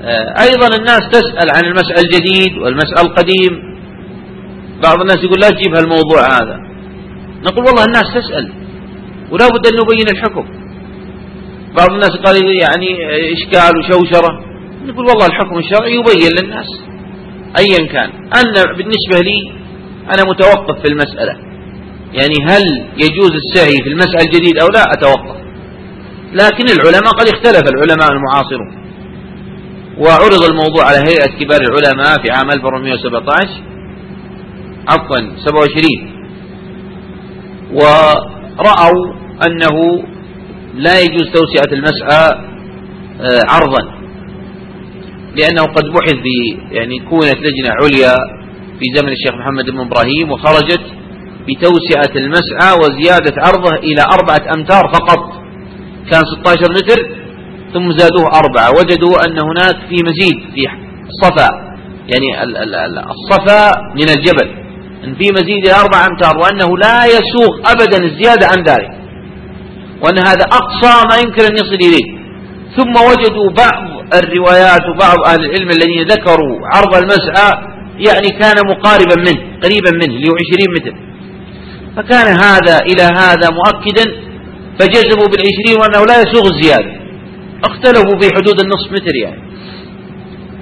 آه 0.04 0.44
أيضا 0.44 0.78
الناس 0.78 1.02
تسأل 1.12 1.50
عن 1.56 1.64
المسأل 1.66 2.06
الجديد 2.06 2.58
والمسأل 2.58 3.00
القديم. 3.00 3.80
بعض 4.84 5.02
الناس 5.02 5.18
يقول 5.18 5.40
لا 5.42 5.50
تجيب 5.50 5.76
هالموضوع 5.76 6.22
هذا. 6.22 6.58
نقول 7.44 7.66
والله 7.66 7.84
الناس 7.84 8.04
تسأل 8.16 8.52
ولا 9.32 9.48
بد 9.48 9.68
أن 9.68 9.74
نبين 9.82 10.08
الحكم. 10.18 10.46
بعض 11.78 11.92
الناس 11.92 12.10
قال 12.26 12.36
يعني 12.36 12.90
إشكال 13.34 13.78
وشوشرة. 13.80 14.40
نقول 14.86 15.06
والله 15.06 15.26
الحكم 15.26 15.58
الشرعي 15.58 15.94
يبين 15.94 16.32
للناس 16.42 16.68
أيا 17.60 17.88
كان. 17.88 18.10
أنا 18.12 18.78
بالنسبة 18.78 19.20
لي 19.24 19.60
أنا 20.06 20.24
متوقف 20.30 20.82
في 20.82 20.92
المسألة. 20.92 21.49
يعني 22.14 22.36
هل 22.48 22.64
يجوز 22.98 23.32
السعي 23.32 23.84
في 23.84 23.90
المسألة 23.90 24.22
الجديد 24.22 24.58
أو 24.62 24.68
لا؟ 24.68 24.84
أتوقف 24.94 25.40
لكن 26.34 26.66
العلماء 26.66 27.12
قد 27.20 27.28
اختلف 27.28 27.70
العلماء 27.70 28.12
المعاصرون. 28.12 28.80
وعرض 29.98 30.44
الموضوع 30.50 30.86
على 30.86 30.98
هيئة 30.98 31.40
كبار 31.40 31.62
العلماء 31.62 32.22
في 32.24 32.32
عام 32.32 32.52
1417 32.52 33.50
عفوا 34.88 35.18
27 35.46 36.20
ورأوا 37.74 39.14
أنه 39.48 40.04
لا 40.76 41.00
يجوز 41.02 41.32
توسعة 41.34 41.74
المسعى 41.74 42.50
آه، 43.22 43.42
عرضا. 43.50 44.00
لأنه 45.38 45.64
قد 45.64 45.84
بحث 45.86 46.24
يعني 46.72 47.00
كونت 47.00 47.36
لجنة 47.36 47.70
عليا 47.82 48.16
في 48.80 48.86
زمن 48.96 49.10
الشيخ 49.10 49.34
محمد 49.40 49.66
بن 49.66 49.80
إبراهيم 49.80 50.32
وخرجت 50.32 50.82
بتوسعة 51.50 52.14
المسعى 52.16 52.72
وزيادة 52.82 53.34
عرضه 53.46 53.76
إلى 53.76 54.02
أربعة 54.02 54.54
أمتار 54.54 54.84
فقط. 54.94 55.20
كان 56.12 56.22
16 56.42 56.72
متر 56.72 57.00
ثم 57.74 57.92
زادوه 57.98 58.28
أربعة. 58.40 58.70
وجدوا 58.70 59.26
أن 59.26 59.40
هناك 59.50 59.76
في 59.90 59.96
مزيد 60.10 60.38
في 60.54 60.62
الصفا 61.10 61.50
يعني 62.12 62.44
الصفا 63.12 63.72
من 63.96 64.10
الجبل 64.10 64.48
إن 65.04 65.16
في 65.16 65.28
مزيد 65.34 65.68
إلى 65.68 65.76
أربع 65.84 66.08
أمتار 66.08 66.38
وأنه 66.38 66.78
لا 66.78 67.06
يسوغ 67.06 67.72
أبدا 67.72 68.06
الزيادة 68.06 68.48
عن 68.48 68.64
ذلك. 68.64 68.92
وأن 70.04 70.18
هذا 70.28 70.46
أقصى 70.60 71.08
ما 71.10 71.16
يمكن 71.24 71.44
أن 71.44 71.54
يصل 71.54 71.80
إليه. 71.88 72.20
ثم 72.78 72.94
وجدوا 73.10 73.50
بعض 73.58 73.84
الروايات 74.24 74.82
وبعض 74.90 75.18
أهل 75.28 75.46
العلم 75.46 75.70
الذين 75.70 76.04
ذكروا 76.08 76.60
عرض 76.74 76.96
المسعى 76.96 77.52
يعني 78.08 78.30
كان 78.40 78.56
مقاربا 78.72 79.16
منه 79.18 79.60
قريبا 79.64 79.92
منه 79.92 80.16
اللي 80.16 80.28
هو 80.30 80.36
20 80.36 80.76
متر. 80.78 81.09
فكان 82.00 82.28
هذا 82.28 82.78
إلى 82.80 83.04
هذا 83.04 83.50
مؤكدا 83.60 84.04
فجزموا 84.80 85.28
بالعشرين 85.28 85.80
وأنه 85.82 86.06
لا 86.06 86.22
يسوغ 86.22 86.48
الزيادة. 86.54 87.00
اختلفوا 87.64 88.20
في 88.20 88.36
حدود 88.36 88.62
النصف 88.62 88.92
متر 88.92 89.16
يعني. 89.16 89.42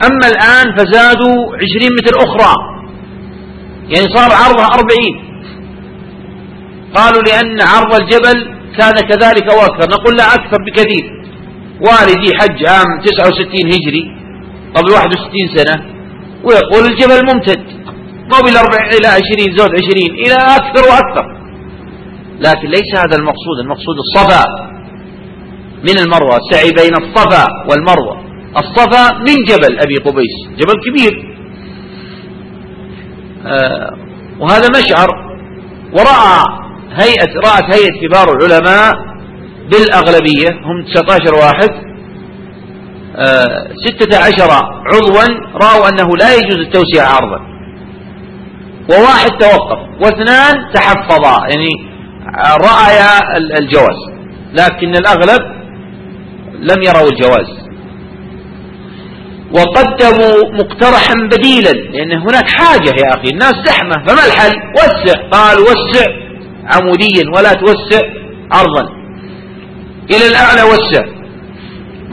أما 0.04 0.28
الآن 0.28 0.78
فزادوا 0.78 1.56
عشرين 1.56 1.90
متر 2.00 2.18
أخرى. 2.18 2.54
يعني 3.90 4.08
صار 4.16 4.32
عرضها 4.32 4.66
أربعين. 4.66 5.16
قالوا 6.96 7.22
لأن 7.22 7.62
عرض 7.62 7.94
الجبل 8.02 8.58
كان 8.78 8.94
كذلك 8.94 9.48
وأكثر 9.54 9.90
نقول 9.90 10.18
لا 10.18 10.24
أكثر 10.24 10.58
بكثير. 10.64 11.06
والدي 11.82 12.38
حج 12.38 12.66
عام 12.66 13.02
69 13.06 13.68
هجري 13.68 14.04
قبل 14.76 14.92
61 14.92 15.58
سنة 15.58 15.86
ويقول 16.44 16.86
الجبل 16.86 17.34
ممتد. 17.34 17.77
مو 18.32 18.38
بالأربع 18.46 18.80
إلى 18.98 19.08
20 19.08 19.58
زود 19.58 19.70
20 19.70 20.12
إلى 20.26 20.34
أكثر 20.34 20.84
وأكثر. 20.90 21.38
لكن 22.40 22.68
ليس 22.70 22.90
هذا 22.98 23.16
المقصود. 23.20 23.60
المقصود 23.64 23.96
الصفا. 23.98 24.44
من 25.84 26.00
المروة 26.00 26.38
السعي 26.38 26.72
بين 26.72 26.94
الصفا 27.04 27.46
والمروة. 27.70 28.22
الصفا 28.58 29.18
من 29.18 29.36
جبل 29.48 29.80
أبي 29.80 29.96
قبيس. 29.96 30.36
جبل 30.58 30.76
كبير. 30.86 31.38
آه، 33.46 33.98
وهذا 34.40 34.68
مشعر. 34.70 35.10
ورأى 35.94 36.46
هيئة 36.92 37.34
رأت 37.36 37.76
هيئة 37.76 38.08
كبار 38.08 38.28
العلماء 38.36 38.94
بالأغلبية. 39.72 40.50
هم 40.50 40.84
19 40.84 41.34
واحد. 41.34 41.70
آه، 43.16 43.68
ستة 43.86 44.18
عشر 44.18 44.52
عضوا. 44.94 45.48
رأوا 45.54 45.90
أنه 45.90 46.10
لا 46.20 46.36
يجوز 46.36 46.58
التوسيع 46.58 47.04
عرضا. 47.04 47.57
وواحد 48.90 49.30
توقف 49.30 49.80
واثنان 50.02 50.74
تحفظا 50.74 51.48
يعني 51.50 51.70
رأيا 52.62 53.38
الجواز 53.38 54.00
لكن 54.54 54.96
الأغلب 54.96 55.42
لم 56.60 56.84
يروا 56.84 57.10
الجواز. 57.10 57.68
وقدموا 59.52 60.54
مقترحا 60.54 61.14
بديلا 61.32 61.72
لأن 61.72 62.12
هناك 62.12 62.50
حاجة 62.50 62.90
يا 62.90 63.10
أخي 63.16 63.30
الناس 63.34 63.54
زحمة 63.66 64.06
فما 64.08 64.26
الحل؟ 64.26 64.54
وسع 64.74 65.30
قال 65.32 65.60
وسع 65.60 66.06
عموديا 66.66 67.24
ولا 67.36 67.54
توسع 67.54 68.02
عرضا 68.52 68.90
إلى 70.12 70.28
الأعلى 70.28 70.64
وسع. 70.64 71.06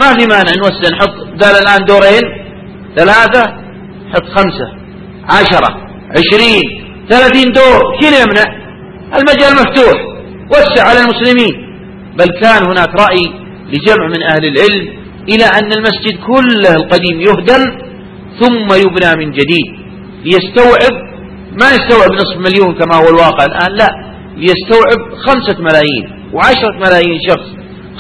ما 0.00 0.18
في 0.18 0.26
مانع 0.26 0.52
نوسع 0.58 0.96
نحط 0.96 1.14
دال 1.36 1.56
الآن 1.62 1.84
دورين 1.84 2.22
ثلاثة 2.96 3.42
حط 4.14 4.24
خمسة 4.24 4.68
عشرة. 5.24 5.83
عشرين 6.16 6.62
ثلاثين 7.10 7.52
دور 7.52 7.80
شنو 8.00 8.16
يمنع. 8.24 8.46
المجال 9.18 9.52
مفتوح 9.60 9.96
وسع 10.50 10.88
على 10.88 11.00
المسلمين. 11.00 11.54
بل 12.18 12.26
كان 12.42 12.62
هناك 12.70 12.88
رأي 13.04 13.24
لجمع 13.72 14.06
من 14.08 14.22
أهل 14.22 14.44
العلم 14.44 14.84
إلى 15.28 15.44
أن 15.44 15.72
المسجد 15.72 16.14
كله 16.26 16.74
القديم 16.74 17.20
يهدم 17.20 17.62
ثم 18.40 18.68
يبنى 18.84 19.24
من 19.26 19.30
جديد. 19.32 19.68
ليستوعب 20.24 20.94
ما 21.60 21.66
يستوعب 21.76 22.10
نصف 22.12 22.36
مليون 22.46 22.74
كما 22.78 22.96
هو 22.96 23.08
الواقع 23.08 23.44
الآن 23.44 23.72
لا. 23.72 23.88
ليستوعب 24.36 25.00
خمسة 25.26 25.56
ملايين 25.60 26.04
وعشرة 26.32 26.76
ملايين 26.86 27.18
شخص. 27.28 27.48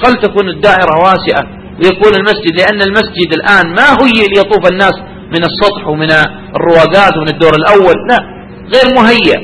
خل 0.02 0.14
تكون 0.14 0.48
الدائرة 0.48 0.94
واسعة 0.98 1.44
ويكون 1.78 2.14
المسجد؟ 2.14 2.60
لأن 2.60 2.82
المسجد 2.82 3.32
الآن 3.32 3.74
ما 3.74 3.88
هو 3.90 4.06
ليطوف 4.06 4.72
الناس 4.72 4.94
من 5.36 5.44
السطح 5.50 5.88
ومن 5.88 6.10
الرواقات 6.56 7.12
ومن 7.16 7.28
الدور 7.28 7.52
الأول. 7.60 7.94
لا 8.10 8.18
غير 8.74 8.86
مهيأ 8.98 9.38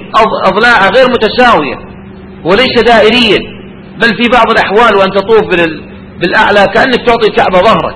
أضلاعها 0.50 0.88
غير 0.96 1.06
متساوية 1.14 1.76
وليس 2.44 2.74
دائريا 2.86 3.40
بل 4.00 4.08
في 4.18 4.24
بعض 4.36 4.50
الأحوال 4.50 4.92
وأن 4.98 5.10
تطوف 5.10 5.44
بالأعلى 6.20 6.62
كأنك 6.74 7.06
تعطي 7.06 7.26
الكعبة 7.30 7.58
ظهرك. 7.68 7.94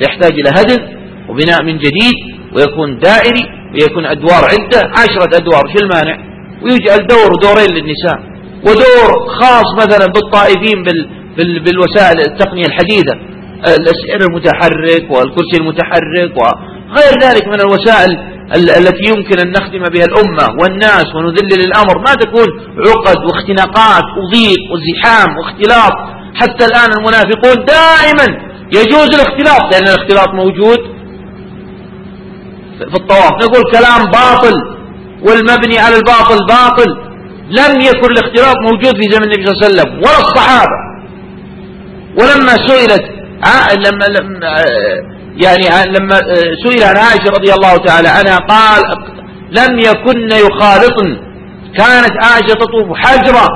يحتاج 0.00 0.32
إلى 0.40 0.50
هدم 0.58 0.80
وبناء 1.28 1.62
من 1.62 1.78
جديد 1.78 2.16
ويكون 2.54 2.98
دائري 2.98 3.44
ويكون 3.74 4.04
أدوار 4.06 4.42
عدة 4.52 4.80
عشرة 5.00 5.36
أدوار 5.40 5.62
شو 5.72 5.84
المانع؟ 5.84 6.16
ويجعل 6.62 7.06
دور 7.06 7.32
ودورين 7.32 7.70
للنساء. 7.76 8.18
ودور 8.66 9.28
خاص 9.38 9.68
مثلا 9.76 10.06
بالطائفين 10.14 10.82
بال 10.82 11.08
بال 11.36 11.64
بالوسائل 11.64 12.20
التقنية 12.20 12.66
الحديثة. 12.66 13.16
السعر 13.66 14.20
المتحرك 14.28 15.10
والكرسي 15.10 15.56
المتحرك 15.60 16.36
وغير 16.90 17.12
ذلك 17.22 17.48
من 17.48 17.60
الوسائل 17.60 18.36
التي 18.54 19.04
يمكن 19.12 19.38
أن 19.38 19.50
نخدم 19.50 19.82
بها 19.94 20.04
الأمة 20.04 20.46
والناس 20.60 21.06
ونذلل 21.14 21.60
الأمر. 21.64 21.98
ما 21.98 22.14
تكون 22.14 22.46
عقد 22.88 23.24
واختناقات 23.24 24.04
وضيق 24.18 24.62
وزحام 24.72 25.28
واختلاط. 25.38 25.92
حتى 26.34 26.64
الآن 26.64 26.90
المنافقون 26.98 27.64
دائما 27.64 28.26
يجوز 28.72 29.08
الاختلاط. 29.14 29.72
لأن 29.72 29.82
الاختلاط 29.82 30.28
موجود 30.34 30.78
في 32.78 32.96
الطواف. 33.00 33.32
نقول 33.32 33.62
كلام 33.72 34.04
باطل 34.10 34.56
والمبني 35.28 35.78
على 35.78 35.96
الباطل 35.96 36.38
باطل. 36.48 36.90
لم 37.50 37.80
يكن 37.80 38.10
الاختلاط 38.10 38.56
موجود 38.62 38.96
في 39.02 39.12
زمن 39.12 39.24
النبي 39.24 39.46
صلى 39.46 39.54
الله 39.54 39.64
عليه 39.64 39.72
وسلم. 39.72 39.98
ولا 39.98 40.18
الصحابة. 40.18 40.78
ولما 42.18 42.52
سئلت 42.66 43.04
لما 43.86 44.06
يعني 45.44 45.92
لما 45.98 46.20
سئل 46.64 46.82
عن 46.84 46.96
عائشة 46.96 47.30
رضي 47.38 47.52
الله 47.52 47.76
تعالى 47.76 48.08
عنها 48.08 48.38
قال 48.38 48.82
لم 49.50 49.78
يكن 49.78 50.30
يخالطن. 50.46 51.16
كانت 51.78 52.12
عائشة 52.24 52.54
تطوف 52.54 52.96
حجرة 52.96 53.48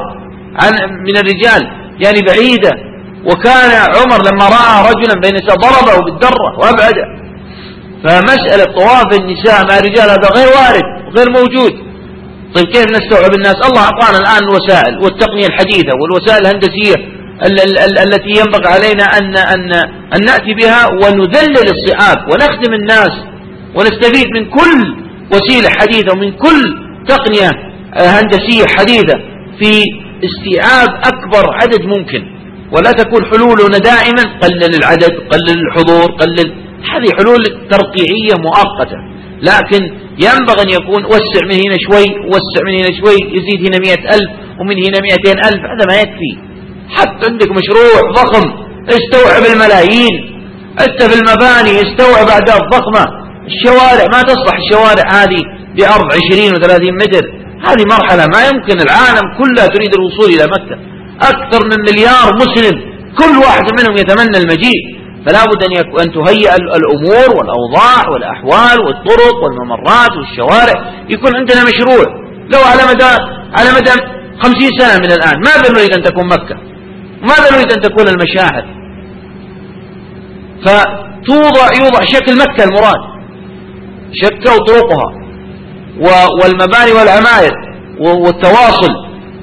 عن 0.63 0.73
من 1.07 1.17
الرجال 1.17 1.63
يعني 2.05 2.21
بعيدة. 2.27 2.71
وكان 3.25 3.71
عمر 3.71 4.19
لما 4.29 4.45
رأى 4.49 4.93
رجلا 4.93 5.21
بين 5.21 5.37
النساء 5.37 5.57
ضربه 5.57 6.05
بالدرة 6.05 6.59
وأبعده. 6.59 7.05
فمسألة 8.05 8.65
طواف 8.65 9.21
النساء 9.21 9.67
مع 9.69 9.79
الرجال 9.79 10.11
هذا 10.11 10.29
غير 10.37 10.49
وارد 10.49 11.17
غير 11.19 11.31
موجود. 11.31 11.73
طيب 12.55 12.67
كيف 12.67 12.87
نستوعب 12.91 13.35
الناس؟ 13.35 13.55
الله 13.55 13.81
أعطانا 13.81 14.19
الآن 14.19 14.43
الوسائل 14.49 14.99
والتقنية 15.03 15.47
الحديثة 15.47 15.93
والوسائل 16.01 16.47
الهندسية. 16.47 17.20
التي 18.05 18.31
ينبغي 18.41 18.69
علينا 18.75 19.05
أن, 19.19 19.37
أن, 19.37 19.73
أن 20.15 20.25
نأتي 20.25 20.55
بها 20.55 20.87
ونذلل 20.87 21.67
الصعاب 21.77 22.19
ونخدم 22.33 22.75
الناس 22.75 23.13
ونستفيد 23.75 24.27
من 24.37 24.51
كل 24.51 24.81
وسيلة 25.33 25.69
حديثة 25.81 26.13
ومن 26.13 26.33
كل 26.33 26.61
تقنية 27.09 27.51
هندسية 27.97 28.65
حديثة 28.79 29.19
في 29.59 29.83
استيعاب 30.25 30.89
أكبر 30.89 31.45
عدد 31.63 31.85
ممكن. 31.85 32.23
ولا 32.73 32.93
تكون 32.93 33.25
حلولنا 33.25 33.79
دائما 33.79 34.39
قلل 34.43 34.75
العدد 34.75 35.13
قلل 35.33 35.59
الحضور 35.67 36.11
قلل 36.13 36.53
هذه 36.93 37.11
حلول 37.19 37.43
ترقيعية 37.71 38.35
مؤقتة. 38.39 38.97
لكن 39.43 39.83
ينبغي 40.27 40.63
أن 40.63 40.69
يكون 40.69 41.05
وسع 41.05 41.43
من 41.45 41.55
هنا 41.55 41.77
شوي 41.87 42.05
وسع 42.29 42.61
من 42.67 42.73
هنا 42.75 42.91
شوي 43.01 43.17
يزيد 43.37 43.67
هنا 43.67 43.79
مئة 43.79 44.15
ألف 44.15 44.31
ومن 44.61 44.77
هنا 44.85 44.99
مئتين 45.03 45.39
ألف 45.39 45.61
هذا 45.73 45.85
ما 45.89 46.01
يكفي. 46.01 46.50
حتى 46.97 47.31
عندك 47.31 47.49
مشروع 47.51 48.13
ضخم 48.13 48.45
استوعب 48.89 49.45
الملايين 49.53 50.31
انت 50.81 51.03
في 51.03 51.15
المباني 51.21 51.73
استوعب 51.87 52.29
اعداد 52.29 52.63
ضخمة. 52.77 53.21
الشوارع 53.47 54.05
ما 54.15 54.23
تصلح 54.23 54.57
الشوارع 54.63 55.05
هذه 55.13 55.43
بأرض 55.77 56.09
عشرين 56.17 56.53
وثلاثين 56.55 56.95
متر. 56.95 57.25
هذه 57.69 57.85
مرحلة 57.95 58.25
ما 58.35 58.41
يمكن 58.51 58.81
العالم 58.87 59.25
كله 59.39 59.67
تريد 59.67 59.95
الوصول 59.95 60.29
إلى 60.35 60.45
مكة. 60.45 60.77
أكثر 61.33 61.61
من 61.71 61.79
مليار 61.89 62.27
مسلم 62.37 62.81
كل 63.19 63.37
واحد 63.45 63.65
منهم 63.81 63.97
يتمنى 63.97 64.39
المجيء. 64.39 64.83
فلا 65.27 65.45
بد 65.45 65.65
أن, 65.65 65.73
أن 66.03 66.13
تهيئ 66.13 66.55
الأمور 66.57 67.29
والأوضاع 67.37 68.09
والأحوال 68.13 68.81
والطرق 68.87 69.37
والممرات 69.43 70.13
والشوارع. 70.19 71.05
يكون 71.09 71.37
عندنا 71.37 71.61
مشروع. 71.71 72.05
لو 72.53 72.61
على 72.71 72.83
مدى 72.93 73.13
على 73.59 73.71
مدى 73.79 73.91
خمسين 74.43 74.71
سنة 74.79 74.99
من 74.99 75.13
الآن 75.13 75.37
ماذا 75.49 75.73
نريد 75.73 75.93
أن 75.93 76.03
تكون 76.03 76.27
مكة. 76.27 76.70
ماذا 77.23 77.57
نريد 77.57 77.73
أن 77.73 77.81
تكون 77.81 78.09
المشاعر؟ 78.09 78.65
فتوضع 80.65 81.69
يوضع 81.81 82.01
شكل 82.05 82.39
مكة 82.39 82.65
المراد 82.65 83.11
شكل 84.13 84.59
طرقها 84.67 85.21
والمباني 86.43 86.93
والعماير 86.93 87.53
والتواصل. 87.99 88.93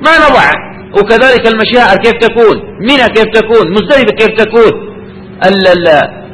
ما 0.06 0.12
نضع؟ 0.30 0.52
وكذلك 1.00 1.48
المشاعر 1.48 1.98
كيف 1.98 2.14
تكون؟ 2.14 2.56
منى 2.82 3.08
كيف 3.16 3.26
تكون؟ 3.34 3.72
مزدلفة 3.72 4.14
كيف 4.20 4.28
تكون؟ 4.28 4.72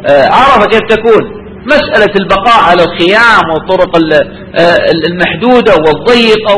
آه، 0.09 0.25
عرفة 0.31 0.65
كيف 0.65 0.81
تكون؟ 0.89 1.43
مسألة 1.65 2.13
البقاء 2.19 2.63
على 2.69 2.83
الخيام 2.83 3.43
والطرق 3.53 3.97
آه، 4.55 4.77
المحدودة 5.07 5.73
والضيقة 5.75 6.55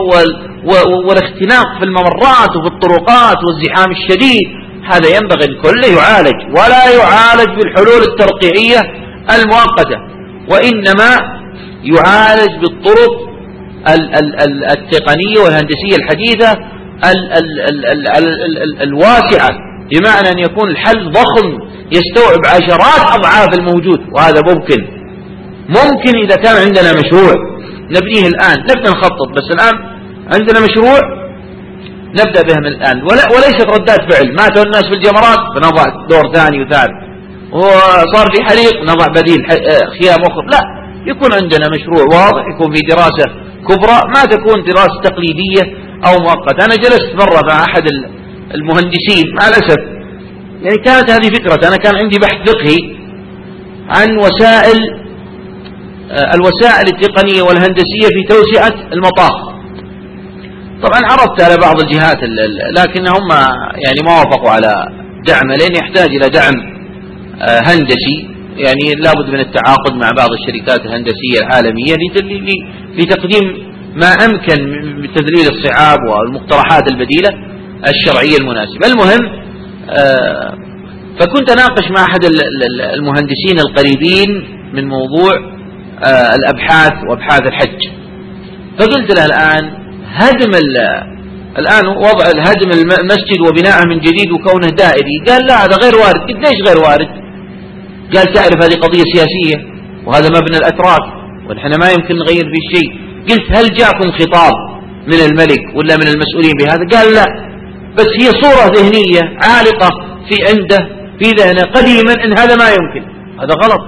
والاختناق 1.07 1.77
في 1.79 1.83
الممرات 1.83 2.49
وفي 2.57 2.67
الطرقات 2.75 3.37
والزحام 3.47 3.91
الشديد. 3.91 4.64
هذا 4.91 5.07
ينبغي 5.07 5.45
الكل 5.45 5.93
يعالج 5.97 6.57
ولا 6.57 6.89
يعالج 6.99 7.49
بالحلول 7.57 8.01
الترقيعية 8.09 8.81
المؤقتة 9.35 9.97
وإنما 10.51 11.09
يعالج 11.83 12.51
بالطرق 12.61 13.35
التقنية 14.71 15.39
والهندسية 15.43 15.95
الحديثة 15.99 16.55
الواسعة 18.81 19.49
بمعنى 19.91 20.29
أن 20.29 20.39
يكون 20.39 20.69
الحل 20.69 21.11
ضخم 21.11 21.57
يستوعب 21.91 22.39
عشرات 22.45 23.19
أضعاف 23.19 23.59
الموجود 23.59 23.99
وهذا 24.13 24.41
ممكن. 24.53 24.87
ممكن 25.69 26.17
إذا 26.23 26.35
كان 26.35 26.55
عندنا 26.55 26.93
مشروع. 26.93 27.33
نبنيه 27.89 28.27
الآن. 28.27 28.59
نبدأ 28.59 28.89
نخطط 28.91 29.29
بس 29.35 29.51
الآن 29.55 29.73
عندنا 30.33 30.59
مشروع. 30.59 31.24
نبدأ 32.19 32.41
بها 32.41 32.59
من 32.59 32.67
الآن. 32.67 32.97
وليست 33.33 33.67
ردات 33.75 34.13
فعل. 34.13 34.35
ماتوا 34.35 34.63
الناس 34.63 34.85
في 34.89 34.95
الجمرات 34.99 35.41
فنضع 35.55 35.83
دور 36.09 36.33
ثاني 36.33 36.63
وثالث. 36.63 36.97
وصار 37.51 38.27
في 38.33 38.43
حريق 38.43 38.75
نضع 38.91 39.07
بديل 39.07 39.41
آه، 39.51 39.85
خيام 39.97 40.19
أخرى. 40.29 40.45
لا 40.51 40.61
يكون 41.11 41.33
عندنا 41.33 41.65
مشروع 41.75 42.03
واضح 42.03 42.43
يكون 42.53 42.75
في 42.75 42.81
دراسة 42.89 43.25
كبرى 43.67 43.99
ما 44.15 44.25
تكون 44.25 44.63
دراسة 44.63 45.01
تقليدية 45.03 45.63
أو 46.07 46.13
مؤقتة. 46.23 46.65
أنا 46.65 46.75
جلست 46.75 47.09
مرة 47.15 47.41
مع 47.49 47.63
أحد 47.63 47.83
المهندسين 48.55 49.25
مع 49.39 49.47
الأسف. 49.47 49.81
يعني 50.61 50.77
كانت 50.77 51.11
هذه 51.11 51.27
فكرة. 51.37 51.67
أنا 51.67 51.77
كان 51.77 51.95
عندي 51.95 52.17
بحث 52.19 52.49
فقهي 52.49 52.95
عن 53.89 54.17
وسائل 54.17 55.05
آه، 56.11 56.31
الوسائل 56.35 56.87
التقنية 56.87 57.41
والهندسية 57.41 58.07
في 58.15 58.23
توسعة 58.29 58.73
المطاف 58.93 59.54
طبعا 60.83 61.01
عرضت 61.11 61.41
على 61.41 61.57
بعض 61.57 61.79
الجهات 61.81 62.17
لكن 62.77 63.07
هم 63.07 63.29
يعني 63.85 63.99
ما 64.05 64.11
وافقوا 64.11 64.49
على 64.49 64.73
دعمه 65.27 65.55
لأن 65.55 65.75
يحتاج 65.75 66.09
إلى 66.15 66.29
دعم 66.29 66.75
آه، 67.41 67.59
هندسي. 67.59 68.35
يعني 68.57 68.93
لابد 69.01 69.29
من 69.29 69.39
التعاقد 69.39 69.93
مع 69.93 70.09
بعض 70.17 70.29
الشركات 70.31 70.85
الهندسية 70.85 71.39
العالمية 71.39 71.95
لتقديم 72.97 73.75
ما 73.95 74.07
أمكن 74.07 74.63
من 75.01 75.13
تذليل 75.13 75.47
الصعاب 75.49 75.99
والمقترحات 76.09 76.91
البديلة 76.91 77.29
الشرعية 77.87 78.37
المناسبة. 78.37 78.87
المهم 78.87 79.45
آه، 79.89 80.53
فكنت 81.19 81.51
أناقش 81.51 81.91
مع 81.97 82.03
أحد 82.03 82.25
المهندسين 82.93 83.59
القريبين 83.59 84.47
من 84.73 84.87
موضوع 84.87 85.31
آه، 86.05 86.35
الأبحاث 86.35 86.93
وأبحاث 87.09 87.41
الحج. 87.41 87.79
فقلت 88.79 89.17
له 89.17 89.25
الآن 89.25 89.84
هدم 90.21 90.51
الآن 91.59 91.87
وضع 91.87 92.25
الهدم 92.35 92.69
المسجد 93.01 93.39
وبناءه 93.47 93.83
من 93.91 93.99
جديد 93.99 94.29
وكونه 94.31 94.67
دائري. 94.67 95.15
قال 95.27 95.41
لا 95.47 95.55
هذا 95.63 95.75
غير 95.83 95.95
وارد. 96.01 96.21
قلت 96.27 96.39
ليش 96.47 96.59
غير 96.67 96.79
وارد؟ 96.85 97.09
قال 98.13 98.33
تعرف 98.33 98.57
هذه 98.63 98.75
قضية 98.85 99.03
سياسية 99.13 99.57
وهذا 100.05 100.29
مبنى 100.29 100.57
الأتراك 100.57 101.05
ونحن 101.49 101.79
ما 101.81 101.87
يمكن 101.95 102.15
نغير 102.15 102.45
فيه 102.53 102.63
شيء. 102.75 102.89
قلت 103.29 103.57
هل 103.57 103.65
جاكم 103.79 104.11
خطاب 104.19 104.53
من 105.07 105.19
الملك 105.27 105.63
ولا 105.75 105.95
من 106.01 106.07
المسؤولين 106.13 106.53
بهذا؟ 106.59 106.83
قال 106.93 107.13
لا. 107.13 107.25
بس 107.97 108.09
هي 108.21 108.27
صورة 108.43 108.65
ذهنية 108.77 109.21
عالقة 109.47 109.89
في 110.29 110.35
عنده 110.49 110.77
في 111.19 111.29
ذهنه 111.39 111.63
قديما 111.75 112.13
إن 112.23 112.39
هذا 112.39 112.55
ما 112.55 112.69
يمكن. 112.77 113.03
هذا 113.41 113.53
غلط. 113.63 113.83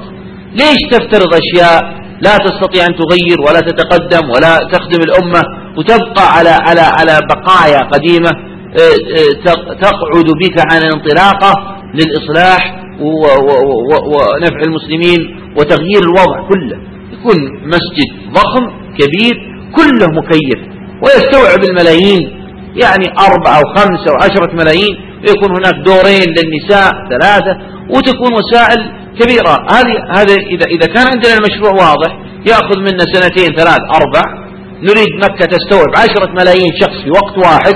ليش 0.51 0.79
تفترض 0.91 1.31
أشياء 1.41 1.81
لا 2.21 2.37
تستطيع 2.37 2.85
أن 2.85 2.95
تغير 3.01 3.37
ولا 3.47 3.59
تتقدم 3.59 4.29
ولا 4.29 4.57
تخدم 4.71 5.01
الأمة 5.07 5.41
وتبقى 5.77 6.33
على 6.37 6.49
على 6.49 6.81
على 6.81 7.19
بقايا 7.29 7.79
قديمة 7.93 8.29
تقعد 9.81 10.25
بك 10.43 10.73
عن 10.73 10.81
الانطلاقة 10.81 11.53
للإصلاح 11.93 12.81
ونفع 14.11 14.59
المسلمين 14.67 15.19
وتغيير 15.57 16.01
الوضع 16.03 16.47
كله. 16.49 16.77
يكون 17.13 17.35
مسجد 17.65 18.33
ضخم 18.33 18.65
كبير 18.99 19.35
كله 19.75 20.07
مكيف 20.07 20.59
ويستوعب 21.03 21.63
الملايين 21.69 22.21
يعني 22.83 23.05
أربعة 23.19 23.57
أو 23.57 23.63
خمسة 23.75 24.11
أو 24.11 24.15
عشرة 24.15 24.55
ملايين 24.55 24.95
ويكون 25.27 25.49
هناك 25.57 25.73
دورين 25.85 26.27
للنساء 26.37 26.91
ثلاثة 27.09 27.57
وتكون 27.89 28.33
وسائل 28.33 28.91
كبيرة. 29.19 29.65
هذه 29.71 29.95
هذا 30.17 30.33
إذا 30.33 30.65
إذا 30.65 30.87
كان 30.93 31.07
عندنا 31.13 31.33
المشروع 31.33 31.71
واضح 31.71 32.11
يأخذ 32.47 32.79
منا 32.79 33.05
سنتين 33.13 33.55
ثلاث 33.55 33.79
أربع 34.01 34.46
نريد 34.81 35.11
مكة 35.23 35.45
تستوعب. 35.45 35.91
عشرة 35.97 36.31
ملايين 36.39 36.71
شخص 36.81 36.97
في 37.03 37.09
وقت 37.09 37.37
واحد. 37.37 37.75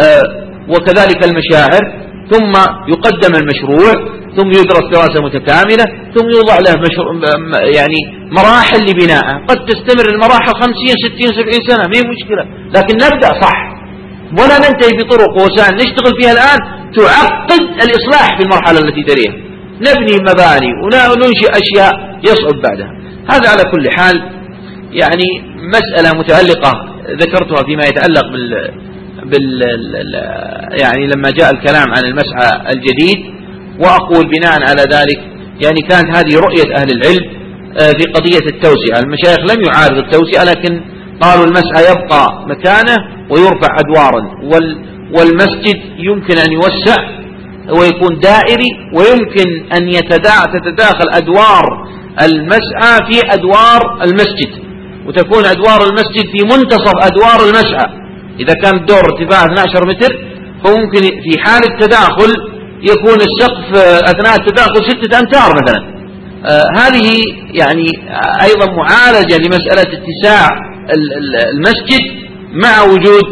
آه 0.00 0.44
وكذلك 0.68 1.24
المشاعر. 1.24 1.82
ثم 2.30 2.52
يقدم 2.88 3.34
المشروع. 3.42 4.14
ثم 4.36 4.48
يدرس 4.48 4.84
دراسة 4.92 5.24
متكاملة. 5.24 5.84
ثم 6.14 6.28
يوضع 6.36 6.56
له 6.66 6.74
مشروع 6.86 7.06
يعني 7.78 8.00
مراحل 8.30 8.80
لبنائه 8.88 9.34
قد 9.48 9.58
تستمر 9.64 10.14
المراحل 10.14 10.54
50 10.54 10.94
60 11.04 11.32
70 11.32 11.60
سنة. 11.68 11.84
ما 11.88 11.96
هي 11.96 12.02
مشكلة. 12.14 12.44
لكن 12.76 12.94
نبدأ 12.94 13.28
صح. 13.42 13.58
ولا 14.38 14.58
ننتهي 14.58 14.92
بطرق 14.98 15.30
ووسائل 15.38 15.74
نشتغل 15.76 16.20
فيها 16.20 16.32
الآن. 16.32 16.58
تعقد 16.96 17.60
الإصلاح 17.84 18.38
في 18.38 18.42
المرحلة 18.44 18.78
التي 18.78 19.02
تليها. 19.02 19.34
نبني 19.86 20.16
مباني 20.30 20.70
وننشئ 20.82 21.50
أشياء 21.62 21.92
يصعب 22.22 22.62
بعدها. 22.62 22.88
هذا 23.30 23.50
على 23.50 23.62
كل 23.72 23.90
حال. 23.96 24.16
يعني 24.92 25.53
مسألة 25.68 26.18
متعلقة 26.18 26.72
ذكرتها 27.20 27.64
فيما 27.66 27.84
يتعلق 27.84 28.26
بال 28.32 28.70
بال 29.24 29.62
يعني 30.82 31.06
لما 31.06 31.30
جاء 31.30 31.50
الكلام 31.50 31.86
عن 31.88 32.04
المسعى 32.04 32.72
الجديد 32.72 33.34
وأقول 33.80 34.24
بناء 34.26 34.62
على 34.62 34.82
ذلك 34.82 35.18
يعني 35.64 35.80
كانت 35.88 36.16
هذه 36.16 36.38
رؤية 36.38 36.76
أهل 36.76 36.88
العلم 36.92 37.44
آه، 37.80 37.92
في 37.98 38.04
قضية 38.14 38.46
التوسعة. 38.46 39.00
المشايخ 39.04 39.38
لم 39.38 39.62
يعارض 39.64 39.98
التوسعة 39.98 40.44
لكن 40.44 40.80
قالوا 41.20 41.44
المسعى 41.44 41.84
يبقى 41.92 42.26
مكانه 42.46 42.96
ويرفع 43.30 43.68
أدوارا 43.78 44.22
والمسجد 45.16 45.76
يمكن 45.98 46.38
أن 46.38 46.52
يوسع 46.52 46.96
ويكون 47.78 48.18
دائري 48.18 48.70
ويمكن 48.94 49.72
أن 49.76 49.88
تتداخل 50.54 51.08
أدوار 51.12 51.88
المسعى 52.22 52.98
في 53.10 53.20
أدوار 53.32 54.02
المسجد. 54.04 54.63
وتكون 55.06 55.44
أدوار 55.44 55.80
المسجد 55.88 56.24
في 56.32 56.42
منتصف 56.44 56.92
أدوار 57.02 57.38
المسعى 57.48 58.04
إذا 58.40 58.54
كان 58.62 58.76
الدور 58.76 58.98
ارتفاع 58.98 59.44
12 59.44 59.86
متر 59.86 60.12
فممكن 60.64 61.00
في 61.00 61.38
حال 61.44 61.62
التداخل 61.72 62.32
يكون 62.82 63.18
السقف 63.28 63.76
أثناء 64.12 64.34
التداخل 64.40 64.84
ستة 64.90 65.18
أمتار 65.20 65.54
مثلا. 65.62 65.94
آه 66.46 66.80
هذه 66.80 67.10
يعني 67.52 67.86
أيضا 68.42 68.66
معالجة 68.72 69.36
لمسألة 69.36 69.82
اتساع 69.98 70.48
المسجد 71.54 72.02
مع 72.52 72.82
وجود 72.82 73.24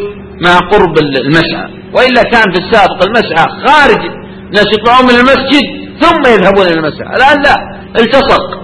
مع 0.45 0.57
قرب 0.57 0.97
المسعى 0.97 1.67
وإلا 1.93 2.23
كان 2.23 2.43
في 2.53 2.59
السابق 2.59 3.05
المسعى 3.05 3.45
خارج 3.67 4.01
الناس 4.49 4.65
يطلعون 4.73 5.05
من 5.05 5.15
المسجد 5.19 5.63
ثم 6.01 6.31
يذهبون 6.33 6.65
إلى 6.65 6.73
المسعى 6.73 7.15
الآن 7.15 7.43
لا 7.43 7.55
التصق. 8.01 8.63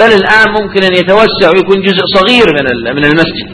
بل 0.00 0.10
الآن 0.20 0.62
ممكن 0.62 0.82
أن 0.82 0.94
يتوسع 0.94 1.48
ويكون 1.54 1.80
جزء 1.80 2.02
صغير 2.16 2.46
من 2.56 2.94
من 2.96 3.04
المسجد. 3.04 3.48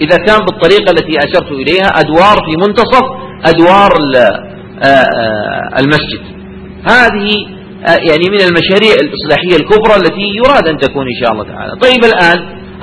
إذا 0.00 0.16
كان 0.16 0.38
بالطريقة 0.38 0.90
التي 0.90 1.18
أشرت 1.18 1.52
إليها 1.52 1.88
أدوار 2.00 2.36
في 2.46 2.52
منتصف 2.66 3.04
أدوار 3.44 3.92
آه، 4.16 4.88
آه، 4.88 5.80
المسجد. 5.80 6.22
هذه 6.88 7.28
آه، 7.88 7.98
يعني 8.10 8.24
من 8.30 8.40
المشاريع 8.48 8.94
الإصلاحية 9.04 9.56
الكبرى 9.60 9.96
التي 9.96 10.26
يراد 10.40 10.68
أن 10.68 10.78
تكون 10.78 11.06
إن 11.06 11.24
شاء 11.24 11.32
الله 11.32 11.44
تعالى. 11.44 11.72
طيب 11.80 12.04
الآن 12.04 12.38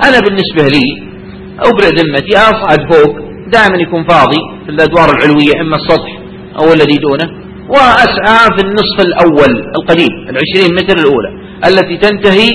أنا 0.08 0.18
بالنسبة 0.20 0.62
لي 0.74 1.14
أبرئ 1.58 1.88
ذمتي 1.88 2.36
أصعد 2.36 2.92
فوق 2.92 3.16
دائما 3.52 3.76
يكون 3.82 4.04
فاضي 4.04 4.40
في 4.64 4.70
الأدوار 4.70 5.08
العلوية 5.16 5.52
إما 5.60 5.76
السطح 5.76 6.12
أو 6.60 6.72
الذي 6.72 6.96
دونه 6.96 7.44
وأسعى 7.68 8.46
في 8.56 8.66
النصف 8.66 8.98
الأول 9.00 9.52
القديم 9.76 10.12
العشرين 10.30 10.74
متر 10.76 10.96
الأولى 10.98 11.30
التي 11.68 11.96
تنتهي 11.96 12.50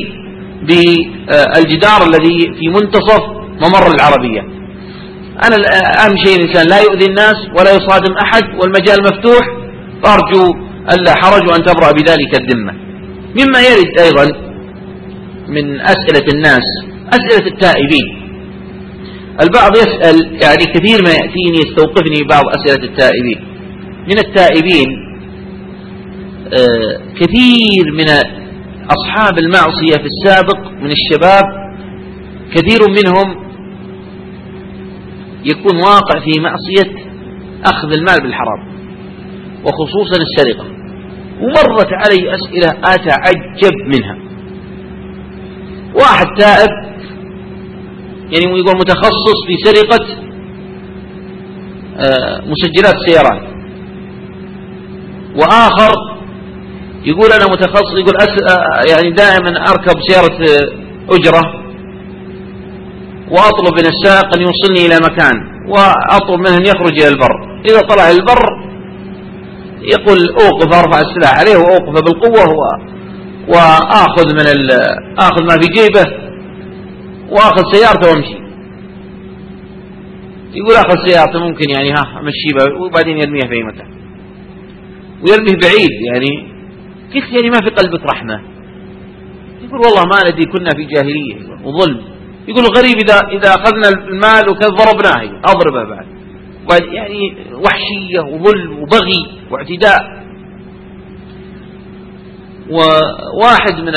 بالجدار 0.68 2.04
الذي 2.10 2.40
في 2.60 2.68
منتصف 2.68 3.24
ممر 3.62 3.96
العربية. 3.96 4.42
أنا 5.44 5.56
أهم 6.06 6.18
شيء 6.26 6.36
الإنسان 6.36 6.68
لا 6.68 6.80
يؤذي 6.82 7.06
الناس 7.06 7.36
ولا 7.60 7.72
يصادم 7.72 8.14
أحد 8.24 8.44
والمجال 8.44 8.98
مفتوح. 9.04 9.44
فأرجو 10.04 10.44
ألا 10.94 11.16
حرج 11.16 11.50
وأن 11.50 11.64
تبرأ 11.64 11.92
بذلك 11.92 12.42
الذمة. 12.42 12.74
مما 13.40 13.60
يرد 13.62 14.00
أيضا 14.00 14.26
من 15.48 15.82
أسئلة 15.82 16.28
الناس 16.34 16.66
أسئلة 17.10 17.48
التائبين. 17.48 18.08
البعض 19.42 19.72
يسأل 19.78 20.16
يعني 20.44 20.66
كثير 20.74 21.04
ما 21.04 21.10
يأتيني 21.10 21.58
يستوقفني 21.66 22.28
بعض 22.30 22.44
أسئلة 22.48 22.84
التائبين. 22.84 23.40
من 24.08 24.18
التائبين 24.20 25.10
آه، 26.54 27.02
كثير 27.20 27.86
من 27.94 28.10
أصحاب 28.90 29.40
المعصية 29.40 29.96
في 29.98 30.06
السابق 30.06 30.72
من 30.72 30.92
الشباب 30.92 31.44
كثير 32.56 32.80
منهم 32.90 33.50
يكون 35.46 35.78
واقع 35.78 36.20
في 36.20 36.40
معصية 36.40 37.10
أخذ 37.66 37.94
المال 37.94 38.18
بالحرام 38.24 38.68
وخصوصا 39.66 40.18
السرقة. 40.22 40.66
ومرت 41.42 41.88
علي 41.94 42.36
أسئلة 42.36 42.70
أتعجب 42.84 43.74
منها. 43.86 44.18
واحد 45.96 46.26
تائب 46.40 46.70
يعني 48.32 48.60
يقول 48.60 48.76
متخصص 48.78 49.38
في 49.48 49.56
سرقة 49.64 50.06
آه، 51.98 52.42
مسجلات 52.42 52.96
السيارات 52.96 53.42
وآخر 55.36 56.09
يقول 57.06 57.32
أنا 57.32 57.46
متخصص 57.46 57.94
يقول 58.00 58.16
أس... 58.18 58.30
يعني 58.92 59.12
دائما 59.12 59.70
أركب 59.70 60.00
سيارة 60.10 60.34
آه، 60.34 61.16
أجرة 61.16 61.42
وأطلب 63.32 63.74
من 63.74 63.86
السائق 63.94 64.36
أن 64.36 64.42
يوصلني 64.42 64.86
إلى 64.86 64.96
مكان 64.96 65.36
وأطلب 65.70 66.40
منه 66.40 66.58
أن 66.58 66.66
يخرج 66.66 67.02
إلى 67.02 67.08
البر. 67.08 67.62
إذا 67.66 67.80
طلع 67.80 68.10
البر 68.10 68.70
يقول 69.82 70.18
أوقف 70.30 70.78
أرفع 70.78 71.00
السلاح 71.00 71.40
عليه 71.40 71.58
وأوقف 71.58 72.04
بالقوة 72.04 72.54
و... 72.54 72.62
وآخذ 73.48 74.34
من 74.34 74.48
ال... 74.56 74.72
آخذ 75.20 75.44
ما 75.44 75.62
في 75.62 75.68
جيبه 75.68 76.30
وآخذ 77.30 77.64
سيارته 77.74 78.08
وأمشي. 78.08 78.40
يقول 80.54 80.76
آخذ 80.76 80.96
سيارته 81.08 81.40
ممكن 81.40 81.70
يعني 81.70 81.92
ها 81.92 82.20
أمشي 82.20 82.76
وبعدين 82.80 83.18
يرميها 83.18 83.48
في 83.48 83.54
أي 83.54 83.64
مكان. 83.64 83.88
ويرميه 85.24 85.60
بعيد 85.62 85.92
يعني. 86.14 86.59
قلت 87.16 87.24
يعني 87.24 87.50
ما 87.50 87.60
في 87.64 87.70
قلبك 87.70 88.06
رحمة؟ 88.14 88.42
يقول 89.62 89.80
والله 89.80 90.04
ما 90.04 90.30
ندري 90.30 90.46
كنا 90.46 90.70
في 90.76 90.86
جاهلية. 90.86 91.66
وظلم. 91.66 92.02
يقول 92.48 92.64
غريب 92.78 92.98
إذا 92.98 93.20
إذا 93.32 93.50
أخذنا 93.50 94.08
المال 94.08 94.50
وكذا 94.52 94.70
ضربناه. 94.70 95.42
أضربه 95.46 95.84
بعد. 95.90 96.06
يعني 96.94 97.36
وحشية 97.54 98.20
وظلم 98.20 98.80
وبغي 98.80 99.22
واعتداء. 99.52 100.20
وواحد 102.70 103.82
من 103.82 103.94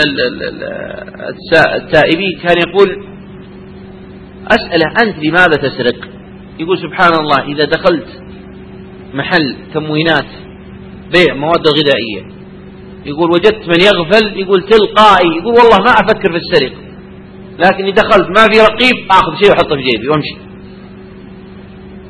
التائبين 1.76 2.38
كان 2.42 2.56
يقول 2.68 3.06
أسأله 4.46 4.86
أنت 5.02 5.24
لماذا 5.24 5.56
تسرق؟ 5.56 6.08
يقول 6.58 6.78
سبحان 6.78 7.12
الله 7.20 7.54
إذا 7.54 7.64
دخلت 7.64 8.06
محل 9.14 9.56
تموينات 9.74 10.30
بيع 11.12 11.34
مواد 11.34 11.66
غذائية 11.68 12.41
يقول 13.06 13.30
وجدت 13.30 13.68
من 13.68 13.80
يغفل 13.80 14.40
يقول 14.40 14.62
تلقائي 14.62 15.30
يقول 15.38 15.54
والله 15.54 15.78
ما 15.78 15.90
أفكر 15.90 16.32
في 16.32 16.38
السرقة. 16.38 16.82
لكني 17.58 17.92
دخلت 17.92 18.28
ما 18.28 18.44
في 18.52 18.60
رقيب 18.60 18.96
آخذ 19.10 19.36
شيء 19.42 19.50
وأحطه 19.50 19.76
في 19.76 19.82
جيبي 19.82 20.08
وأمشي. 20.08 20.36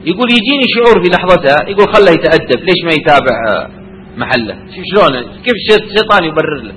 يقول 0.05 0.29
يجيني 0.31 0.67
شعور 0.77 1.05
في 1.05 1.11
لحظتها 1.11 1.69
يقول 1.69 1.95
خله 1.95 2.11
يتأدب 2.11 2.61
ليش 2.61 2.85
ما 2.85 2.91
يتابع 2.91 3.35
آه، 3.49 3.69
محله؟ 4.17 4.55
شوف 4.55 4.85
شلون؟ 4.93 5.23
كيف 5.45 5.55
الشيطان 5.55 6.25
يبرر 6.25 6.63
له؟ 6.63 6.73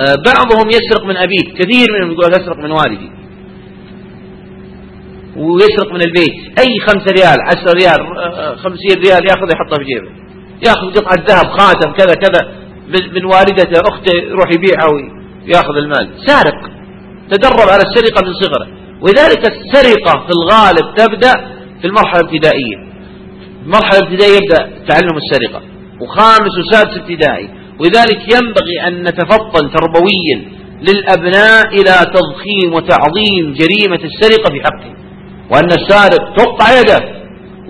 آه، 0.00 0.16
بعضهم 0.26 0.70
يسرق 0.70 1.04
من 1.06 1.16
أبيه 1.16 1.54
كثير 1.58 1.86
منهم 1.98 2.12
يقول 2.12 2.32
أسرق 2.32 2.56
من 2.58 2.70
والدي. 2.70 3.10
ويسرق 5.36 5.92
من 5.92 6.00
البيت. 6.00 6.58
أي 6.58 6.80
خمسة 6.86 7.12
ريال 7.12 7.36
عشرة 7.46 7.72
ريال 7.72 8.18
آه، 8.18 8.56
خمسين 8.56 8.96
ريال 8.96 9.20
يأخذ 9.30 9.48
يحطه 9.54 9.76
في 9.78 9.84
جيبه. 9.84 10.10
يأخذ 10.66 10.86
قطعة 11.00 11.24
ذهب 11.28 11.58
خاتم 11.58 11.92
كذا 11.92 12.14
كذا 12.14 12.52
من 12.88 13.24
والدته 13.24 13.80
أخته 13.80 14.16
يروح 14.16 14.48
يبيعها 14.50 15.18
ياخذ 15.46 15.76
المال. 15.76 16.08
سارق. 16.26 16.70
تدرب 17.30 17.68
على 17.68 17.82
السرقة 17.82 18.26
من 18.26 18.32
صغره. 18.32 18.66
ولذلك 19.02 19.42
السرقة 19.50 20.26
في 20.26 20.30
الغالب 20.38 20.94
تبدأ 20.96 21.32
في 21.80 21.86
المرحلة 21.86 22.20
الابتدائية. 22.20 22.76
المرحلة 23.64 23.98
الابتدائية 23.98 24.36
يبدأ 24.36 24.86
تعلم 24.88 25.16
السرقة. 25.16 25.62
وخامس 26.00 26.58
وسادس 26.58 26.98
ابتدائي. 26.98 27.48
ولذلك 27.80 28.20
ينبغي 28.34 28.88
أن 28.88 29.02
نتفطن 29.02 29.70
تربويا 29.70 30.38
للأبناء 30.82 31.66
إلى 31.68 31.94
تضخيم 32.14 32.74
وتعظيم 32.74 33.52
جريمة 33.52 34.00
السرقة 34.04 34.50
في 34.52 34.60
حقه 34.60 34.92
وأن 35.50 35.72
السارق 35.72 36.36
تقطع 36.36 36.80
يده. 36.80 37.18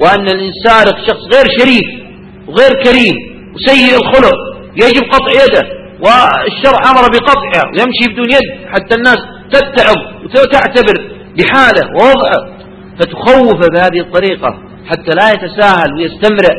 وأن 0.03 0.27
السارق 0.29 0.99
شخص 1.07 1.23
غير 1.35 1.47
شريف. 1.59 2.08
وغير 2.49 2.83
كريم 2.85 3.17
وسيء 3.55 3.97
الخلق 3.97 4.39
يجب 4.77 5.03
قطع 5.13 5.33
يده 5.45 5.69
والشرع 6.01 6.91
أمر 6.91 7.03
بقطعها 7.13 7.65
ويمشي 7.73 8.13
بدون 8.13 8.31
يد 8.31 8.69
حتى 8.69 8.95
الناس 8.95 9.19
تتعظ 9.53 9.97
وتعتبر 10.25 10.97
بحاله 11.39 11.87
ووضعه. 11.93 12.59
فتخوف 13.01 13.59
بهذه 13.73 14.01
الطريقة 14.01 14.59
حتى 14.87 15.11
لا 15.11 15.31
يتساهل 15.31 15.95
ويستمرئ 15.95 16.57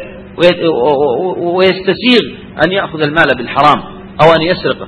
ويستسيغ 1.38 2.22
أن 2.66 2.72
يأخذ 2.72 3.02
المال 3.02 3.38
بالحرام 3.38 3.80
أو 4.24 4.34
أن 4.34 4.42
يسرقه. 4.42 4.88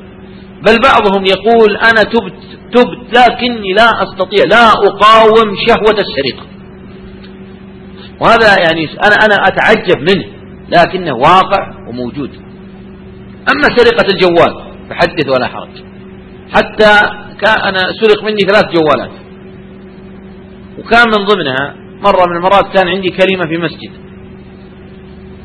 بل 0.61 0.77
بعضهم 0.83 1.25
يقول 1.25 1.77
أنا 1.77 2.03
تبت 2.03 2.33
تبت 2.73 3.17
لكني 3.17 3.73
لا 3.73 3.89
أستطيع 4.03 4.43
لا 4.45 4.71
أقاوم 4.71 5.55
شهوة 5.67 5.97
السرقة. 5.99 6.45
وهذا 8.21 8.59
يعني 8.59 8.89
أنا 9.05 9.15
أنا 9.25 9.47
أتعجب 9.47 9.99
منه. 9.99 10.40
لكنه 10.71 11.15
واقع 11.15 11.87
وموجود. 11.87 12.29
أما 13.51 13.67
سرقة 13.77 14.07
الجوال 14.13 14.53
فحدث 14.89 15.29
ولا 15.29 15.47
حرج. 15.47 15.83
حتى 16.55 16.99
كان 17.41 17.75
سرق 18.01 18.23
مني 18.23 18.39
ثلاث 18.39 18.65
جوالات. 18.75 19.11
وكان 20.79 21.07
من 21.07 21.25
ضمنها 21.25 21.75
مرة 22.03 22.29
من 22.29 22.35
المرات 22.35 22.77
كان 22.77 22.87
عندي 22.87 23.09
كلمة 23.09 23.47
في 23.47 23.57
مسجد. 23.57 23.91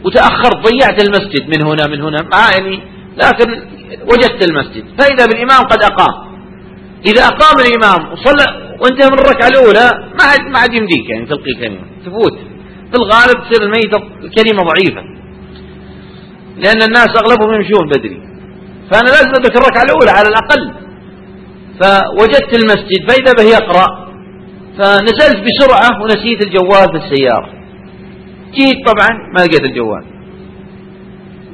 وتأخرت 0.05 0.57
ضيعت 0.57 1.03
المسجد 1.03 1.49
من 1.49 1.67
هنا 1.67 1.87
من 1.87 2.01
هنا. 2.03 2.23
مع 2.23 2.51
يعني 2.59 2.81
لكن 3.17 3.51
وجدت 4.03 4.51
المسجد. 4.51 4.85
فإذا 4.99 5.27
بالإمام 5.27 5.63
قد 5.63 5.83
أقام. 5.83 6.27
إذا 7.07 7.23
أقام 7.23 7.57
الإمام 7.67 8.13
وصلى 8.13 8.67
وانتهى 8.81 9.09
من 9.11 9.19
الركعة 9.19 9.49
الأولى 9.49 9.91
ما 10.19 10.25
عاد 10.25 10.41
ما 10.53 10.59
عاد 10.59 10.75
يمديك 10.75 11.11
يعني 11.11 11.27
تلقي 11.27 11.55
كلمة. 11.61 11.81
تفوت. 12.07 12.39
في 12.91 12.97
الغالب 12.97 13.51
تصير 13.51 13.63
الميتة 13.63 13.99
كلمة 14.37 14.63
ضعيفة. 14.71 15.16
لأن 16.57 16.83
الناس 16.83 17.09
أغلبهم 17.23 17.55
يمشون 17.55 17.89
بدري. 17.89 18.21
فأنا 18.91 19.09
لازم 19.09 19.31
أدرك 19.39 19.57
الركعة 19.57 19.83
الأولى 19.83 20.11
على 20.11 20.29
الأقل. 20.29 20.63
فوجدت 21.81 22.59
المسجد 22.59 23.11
فإذا 23.11 23.33
به 23.39 23.49
يقرأ. 23.59 23.87
فنزلت 24.79 25.45
بسرعة 25.47 26.03
ونسيت 26.03 26.45
الجوال 26.47 26.87
في 26.93 26.97
السيارة. 27.05 27.49
جيت 28.55 28.87
طبعا 28.87 29.09
ما 29.37 29.41
لقيت 29.45 29.69
الجوال. 29.71 30.05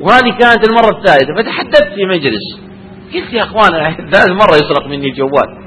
وهذه 0.01 0.31
كانت 0.41 0.69
المرة 0.69 0.99
الثالثة. 0.99 1.35
فتحدثت 1.35 1.93
في 1.95 2.07
مجلس. 2.07 2.59
قلت 3.15 3.33
يا 3.33 3.43
أخوان 3.43 3.71
ثالث 4.13 4.29
مرة 4.29 4.55
يسرق 4.55 4.87
مني 4.87 5.07
الجوال. 5.07 5.63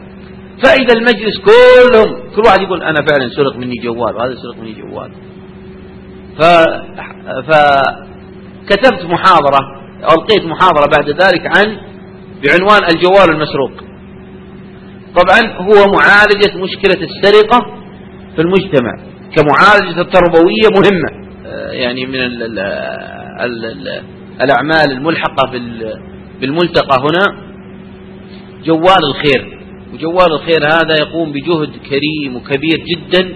فإذا 0.64 0.94
المجلس 0.94 1.38
كلهم 1.40 2.30
كل 2.36 2.42
واحد 2.46 2.62
يقول 2.62 2.84
أنا 2.84 3.06
فعلا 3.08 3.30
سرق 3.36 3.58
مني 3.58 3.76
جوال 3.84 4.16
وهذا 4.16 4.36
سرق 4.36 4.58
مني 4.62 4.74
جوال 4.74 5.12
ف... 6.40 6.42
فكتبت 8.70 9.06
محاضرة 9.06 9.86
ألقيت 10.04 10.46
محاضرة 10.46 10.86
بعد 10.98 11.10
ذلك 11.10 11.58
عن 11.58 11.78
بعنوان 12.44 12.84
الجوال 12.96 13.32
المسروق. 13.32 13.72
طبعا 15.16 15.58
هو 15.58 15.92
معالجة 15.92 16.64
مشكلة 16.64 17.08
السرقة 17.08 17.60
في 18.36 18.42
المجتمع 18.42 18.92
كمعالجة 19.36 20.02
التربوية 20.02 20.70
مهمة. 20.76 21.26
آه، 21.46 21.72
يعني 21.72 22.06
من 22.06 22.16
ال 22.16 22.44
ال 22.44 22.60
ال 23.40 23.66
ال 23.66 24.04
الأعمال 24.42 24.92
الملحقة 24.92 25.52
بالملتقى 26.42 26.98
هنا 27.00 27.46
جوال 28.66 29.06
الخير. 29.10 29.60
وجوال 29.94 30.34
الخير 30.34 30.64
هذا 30.64 30.96
يقوم 31.00 31.32
بجهد 31.32 31.70
كريم 31.90 32.36
وكبير 32.36 32.86
جدا 32.96 33.36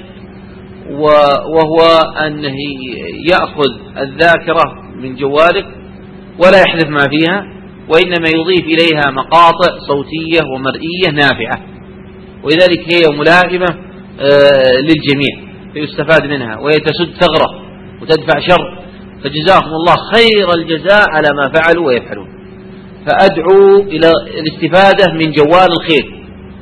وهو 1.55 1.80
أنه 2.27 2.55
يأخذ 3.32 3.97
الذاكرة 3.97 4.88
من 5.02 5.16
جوالك 5.16 5.66
ولا 6.39 6.62
يحذف 6.62 6.89
ما 6.89 7.06
فيها 7.10 7.60
وإنما 7.89 8.28
يضيف 8.36 8.66
إليها 8.66 9.12
مقاطع 9.12 9.78
صوتية 9.88 10.39
ومرئية 10.54 11.10
نافعة. 11.14 11.66
ولذلك 12.43 12.93
هي 12.93 13.18
ملائمة 13.18 13.89
آه، 14.20 14.82
للجميع 14.82 15.50
فيستفاد 15.74 16.30
منها 16.30 16.58
وهي 16.58 16.76
تسد 16.76 17.12
ثغرة 17.20 17.62
وتدفع 18.02 18.39
شر. 18.39 18.80
فجزاهم 19.24 19.74
الله 19.74 19.95
خير 20.14 20.54
الجزاء 20.58 21.10
على 21.10 21.28
ما 21.36 21.52
فعلوا 21.54 21.88
ويفعلون. 21.88 22.28
فأدعو 23.06 23.80
إلى 23.80 24.12
الاستفادة 24.39 25.14
من 25.14 25.32
جوال 25.32 25.68
الخير 25.80 26.20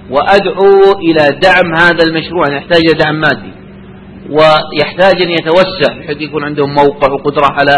وأدعو 0.10 1.00
إلى 1.00 1.40
دعم 1.40 1.76
هذا 1.76 2.04
المشروع. 2.08 2.46
يحتاج 2.52 2.82
إلى 2.90 3.00
دعم 3.04 3.16
مادي. 3.16 3.52
ويحتاج 4.30 5.22
أن 5.22 5.30
يتوسع 5.30 6.00
بحيث 6.00 6.22
يكون 6.22 6.44
عندهم 6.44 6.70
موقع 6.74 7.14
وقدرة 7.14 7.46
على 7.52 7.78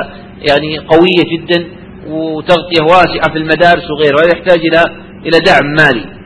يعني 0.49 0.77
قوية 0.77 1.37
جدا 1.37 1.67
وتغطية 2.07 2.81
واسعة 2.81 3.31
في 3.31 3.37
المدارس 3.37 3.83
وغيرها 3.91 4.21
ويحتاج 4.25 4.59
إلى 4.59 4.83
إلى 5.25 5.39
دعم 5.39 5.65
مالي. 5.77 6.19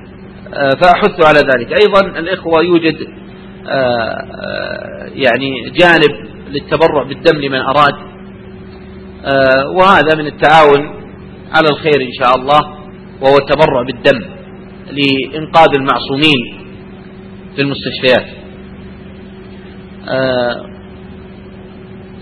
آه، 0.54 0.70
فأحث 0.82 1.26
على 1.26 1.40
ذلك. 1.40 1.74
أيضا 1.82 2.20
الإخوة 2.20 2.64
يوجد 2.64 2.96
آه، 3.68 3.72
آه، 3.72 5.10
يعني 5.16 5.70
جانب 5.70 6.30
للتبرع 6.50 7.04
بالدم 7.04 7.42
لمن 7.42 7.60
أراد. 7.60 8.14
وهذا 9.76 10.16
من 10.18 10.28
التعاون 10.28 11.04
على 11.56 11.70
الخير 11.70 12.02
إن 12.02 12.14
شاء 12.24 12.36
الله 12.36 12.60
وهو 13.22 13.38
التبرع 13.38 13.82
بالدم 13.82 14.20
لإنقاذ 14.92 15.68
المعصومين 15.76 16.70
في 17.56 17.62
المستشفيات. 17.62 18.43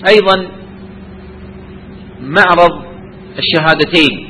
أيضا 0.09 0.47
معرض 2.21 2.81
الشهادتين. 3.39 4.27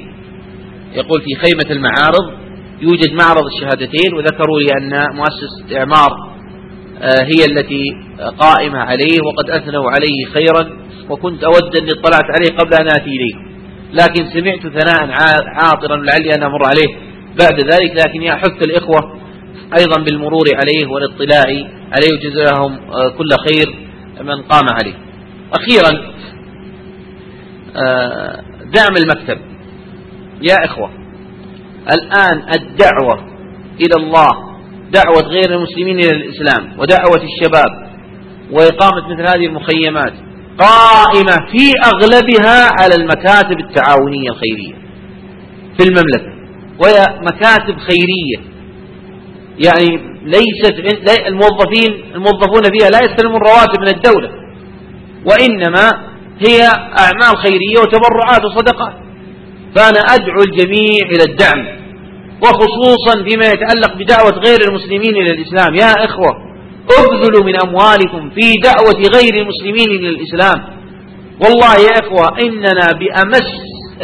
يقول 0.95 1.22
في 1.22 1.36
خيمة 1.45 1.72
المعارض 1.72 2.41
يوجد 2.82 3.14
معرض 3.14 3.45
الشهادتين 3.45 4.14
وذكروا 4.18 4.60
لي 4.60 4.68
أن 4.82 5.16
مؤسسة 5.16 5.80
إعمار 5.80 6.32
آه، 7.02 7.24
هي 7.24 7.45
التي 7.45 7.84
قائمة 8.39 8.80
عليه 8.80 9.18
وقد 9.26 9.49
أثنوا 9.49 9.91
عليه 9.91 10.34
خيرا 10.34 10.82
وكنت 11.10 11.43
أود 11.43 11.76
أن 11.82 11.88
اطلعت 11.89 12.26
عليه 12.26 12.58
قبل 12.58 12.74
أن 12.74 12.88
آتي 12.88 13.10
إليه. 13.10 13.52
لكن 13.93 14.39
سمعت 14.39 14.62
ثناء 14.62 15.12
عاطرا 15.47 15.95
لعلي 15.95 16.36
أن 16.36 16.43
أمر 16.43 16.60
عليه 16.66 16.95
بعد 17.39 17.74
ذلك 17.74 18.06
لكن 18.08 18.28
أحث 18.28 18.64
الإخوة 18.64 19.22
أيضا 19.80 20.04
بالمرور 20.04 20.45
عليه 20.56 20.88
والاطلاع 20.93 21.43
عليه 21.92 22.08
وجزاهم 22.18 22.92
آه، 22.92 23.10
كل 23.10 23.30
خير 23.48 23.76
من 24.22 24.42
قام 24.42 24.66
عليه. 24.82 24.94
أخيرا 25.54 26.12
آه، 27.76 28.44
دعم 28.74 28.96
المكتب. 29.04 29.38
يا 30.42 30.56
إخوة 30.66 30.89
الآن 31.92 32.44
الدعوة 32.54 33.24
إلى 33.82 33.96
الله 34.06 34.30
دعوة 34.92 35.22
غير 35.28 35.56
المسلمين 35.58 36.00
إلى 36.00 36.10
الإسلام 36.10 36.80
ودعوة 36.80 37.24
الشباب 37.24 37.92
وإقامة 38.52 39.14
مثل 39.14 39.22
هذه 39.22 39.46
المخيمات 39.48 40.14
قائمة 40.58 41.52
في 41.52 41.72
أغلبها 41.86 42.70
على 42.80 42.96
المكاتب 42.96 43.60
التعاونية 43.60 44.30
الخيرية 44.30 44.74
في 45.78 45.84
المملكة 45.89 46.32
وهي 46.80 47.20
مكاتب 47.22 47.78
خيرية. 47.78 48.52
يعني 49.66 50.11
ليست 50.24 50.76
الموظفين 51.28 52.03
الموظفون 52.15 52.63
فيها 52.63 52.89
لا 52.89 52.99
يستلمون 53.03 53.41
رواتب 53.41 53.80
من 53.82 53.88
الدولة. 53.88 54.30
وإنما 55.26 56.11
هي 56.47 56.61
أعمال 56.99 57.38
خيرية 57.38 57.80
وتبرعات 57.82 58.45
وصدقات. 58.45 58.93
فأنا 59.76 59.99
أدعو 59.99 60.41
الجميع 60.47 61.01
إلى 61.11 61.24
الدعم. 61.30 61.82
وخصوصا 62.43 63.24
فيما 63.30 63.45
يتعلق 63.45 63.95
بدعوة 63.95 64.32
غير 64.45 64.59
المسلمين 64.69 65.15
إلى 65.15 65.32
الإسلام. 65.32 65.76
يا 65.76 66.05
إخوة 66.05 66.51
أبذلوا 66.99 67.43
من 67.45 67.55
أموالكم 67.65 68.30
في 68.30 68.53
دعوة 68.63 69.01
غير 69.15 69.41
المسلمين 69.41 69.99
إلى 69.99 70.09
الإسلام. 70.09 70.82
والله 71.43 71.74
يا 71.74 72.07
إخوة 72.07 72.39
إننا 72.43 72.88
بأمس 72.99 73.49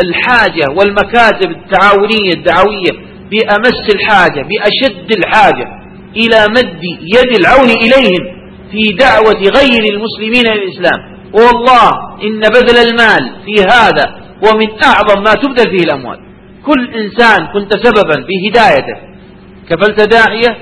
الحاجة 0.03 0.65
والمكاتب 0.77 1.51
التعاونية 1.51 2.31
الدعوية 2.37 3.07
بأمس 3.31 3.95
الحاجة 3.95 4.45
بأشد 4.49 5.11
الحاجة. 5.17 5.67
إلى 6.21 6.39
مد 6.49 6.83
يد 7.15 7.31
العون 7.39 7.69
إليهم 7.69 8.23
في 8.71 8.83
دعوة 8.99 9.41
غير 9.59 9.83
المسلمين 9.93 10.45
إلى 10.51 10.63
الإسلام 10.63 11.17
والله 11.33 11.89
إن 12.23 12.39
بذل 12.39 12.77
المال 12.87 13.35
في 13.45 13.63
هذا 13.73 14.05
ومن 14.45 14.67
أعظم 14.83 15.23
ما 15.23 15.33
تبذل 15.33 15.77
فيه 15.77 15.83
الأموال. 15.83 16.19
كل 16.65 16.93
إنسان 16.95 17.47
كنت 17.53 17.73
سببا 17.73 18.25
في 18.27 18.49
هدايته. 18.49 18.97
كفلت 19.69 20.01
داعية 20.01 20.57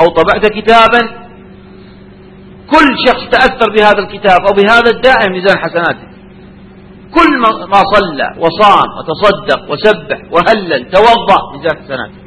أو 0.00 0.06
طبعت 0.08 0.46
كتابا. 0.46 1.00
كل 2.70 2.88
شخص 3.06 3.28
تأثر 3.30 3.70
بهذا 3.76 3.98
الكتاب 3.98 4.40
أو 4.40 4.52
بهذا 4.54 4.90
الداعي 4.90 5.26
ميزان 5.30 5.58
حسناته. 5.58 6.10
كل 7.14 7.38
ما 7.68 7.82
صلى 7.94 8.34
وصام 8.38 8.88
وتصدق 8.98 9.70
وسبح 9.70 10.18
وهلل 10.32 10.90
توضأ 10.90 11.40
ميزان 11.52 11.84
حسناته. 11.84 12.20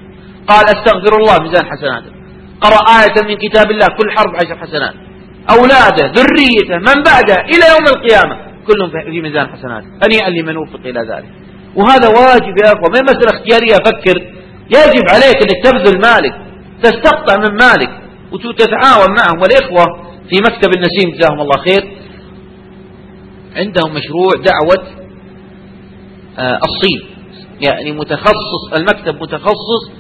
قال 0.48 0.66
أستغفر 0.66 1.18
الله 1.18 1.38
ميزان 1.44 1.66
حسناته. 1.66 2.23
قرأ 2.64 2.82
آية 3.02 3.28
من 3.28 3.36
كتاب 3.38 3.72
الله 3.72 3.88
كل 3.88 4.12
حرف 4.12 4.36
عشر 4.36 4.58
حسنات. 4.58 4.94
أولاده 5.50 6.06
ذريته 6.18 6.78
من 6.78 7.04
بعده 7.10 7.36
إلى 7.54 7.66
يوم 7.74 7.86
القيامة. 7.96 8.36
كلهم 8.68 8.90
في 8.90 9.22
ميزان 9.22 9.48
حسنات. 9.48 9.84
هنيئا 10.04 10.30
لمن 10.30 10.58
وفق 10.58 10.80
إلى 10.80 11.00
ذلك. 11.12 11.30
وهذا 11.76 12.08
واجب 12.08 12.56
يا 12.66 12.74
أخوة. 12.74 12.90
ما 12.94 13.02
مسألة 13.02 13.40
اختيارية؟ 13.40 13.76
أفكر 13.76 14.18
يجب 14.78 15.06
عليك 15.14 15.38
أنك 15.44 15.60
تبذل 15.64 16.02
مالك. 16.02 16.36
تستقطع 16.84 17.36
من 17.38 17.58
مالك. 17.58 17.92
وتتعاون 18.32 19.10
معهم. 19.18 19.42
والإخوة 19.42 19.86
في 20.30 20.36
مكتب 20.40 20.70
النسيم 20.76 21.18
جزاهم 21.18 21.42
الله 21.42 21.58
خير 21.58 21.84
عندهم 23.56 23.94
مشروع 23.94 24.32
دعوة 24.46 25.04
آه، 26.40 26.60
الصين. 26.66 27.10
يعني 27.62 27.92
متخصص 27.92 28.74
المكتب 28.78 29.22
متخصص 29.22 29.92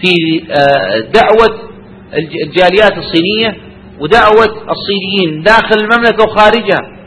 في 0.00 0.42
آه، 0.50 1.00
دعوة 1.00 1.67
الجاليات 2.16 2.92
الصينية 2.98 3.56
ودعوة 4.00 4.70
الصينيين 4.70 5.42
داخل 5.42 5.76
المملكة 5.80 6.24
وخارجها 6.24 6.98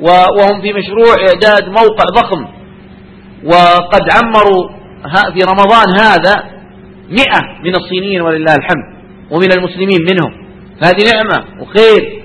وهم 0.00 0.62
في 0.62 0.72
مشروع 0.72 1.14
إعداد 1.28 1.68
موقع 1.68 2.04
ضخم. 2.14 2.46
وقد 3.44 4.02
عمروا 4.12 4.68
في 5.34 5.40
رمضان 5.44 6.00
هذا 6.00 6.34
مئة 7.10 7.40
من 7.64 7.74
الصينيين 7.74 8.20
ولله 8.20 8.54
الحمد 8.54 9.00
ومن 9.30 9.52
المسلمين 9.52 10.00
منهم. 10.10 10.32
هذه 10.84 11.14
نعمة 11.14 11.44
وخير 11.62 12.22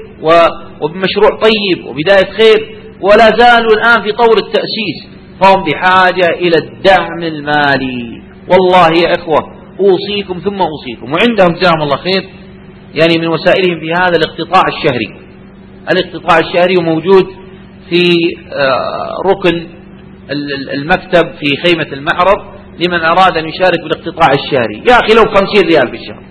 وبمشروع 0.82 1.30
طيب 1.41 1.86
وبداية 1.86 2.32
خير 2.38 2.78
ولا 3.01 3.30
زالوا 3.38 3.74
الآن 3.74 4.03
في 4.03 4.12
طور 4.12 4.38
التأسيس. 4.38 5.16
فهم 5.41 5.64
بحاجة 5.64 6.30
إلى 6.30 6.58
الدعم 6.58 7.24
المالي. 7.24 8.22
والله 8.49 8.88
يا 8.88 9.14
إخوة 9.20 9.55
أوصيكم 9.80 10.39
ثم 10.39 10.61
أوصيكم. 10.61 11.13
وعندهم 11.13 11.59
جزاهم 11.59 11.82
الله 11.82 11.97
خير 11.97 12.30
يعني 12.93 13.13
من 13.19 13.28
وسائلهم 13.28 13.80
في 13.80 13.91
هذا 13.91 14.17
الاقتطاع 14.17 14.61
الشهري. 14.67 15.26
الاقتطاع 15.91 16.38
الشهري 16.39 16.76
موجود 16.82 17.26
في 17.89 18.03
آه، 18.53 19.15
ركن 19.26 19.67
المكتب 20.73 21.32
في 21.39 21.55
خيمة 21.65 21.93
المعرض 21.93 22.55
لمن 22.80 22.99
أراد 22.99 23.38
أن 23.38 23.49
يشارك 23.49 23.80
بالاقتطاع 23.84 24.28
الشهري. 24.34 24.78
يا 24.89 24.93
أخي 24.93 25.15
لو 25.15 25.23
خمسين 25.36 25.69
ريال 25.69 25.88
في 25.91 26.01
الشهر 26.01 26.23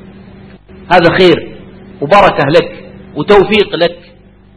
هذا 0.92 1.18
خير 1.18 1.56
وبركة 2.00 2.46
لك 2.48 2.84
وتوفيق 3.16 3.76
لك 3.76 3.98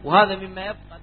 وهذا 0.04 0.36
مما 0.36 0.60
يبقى. 0.60 0.98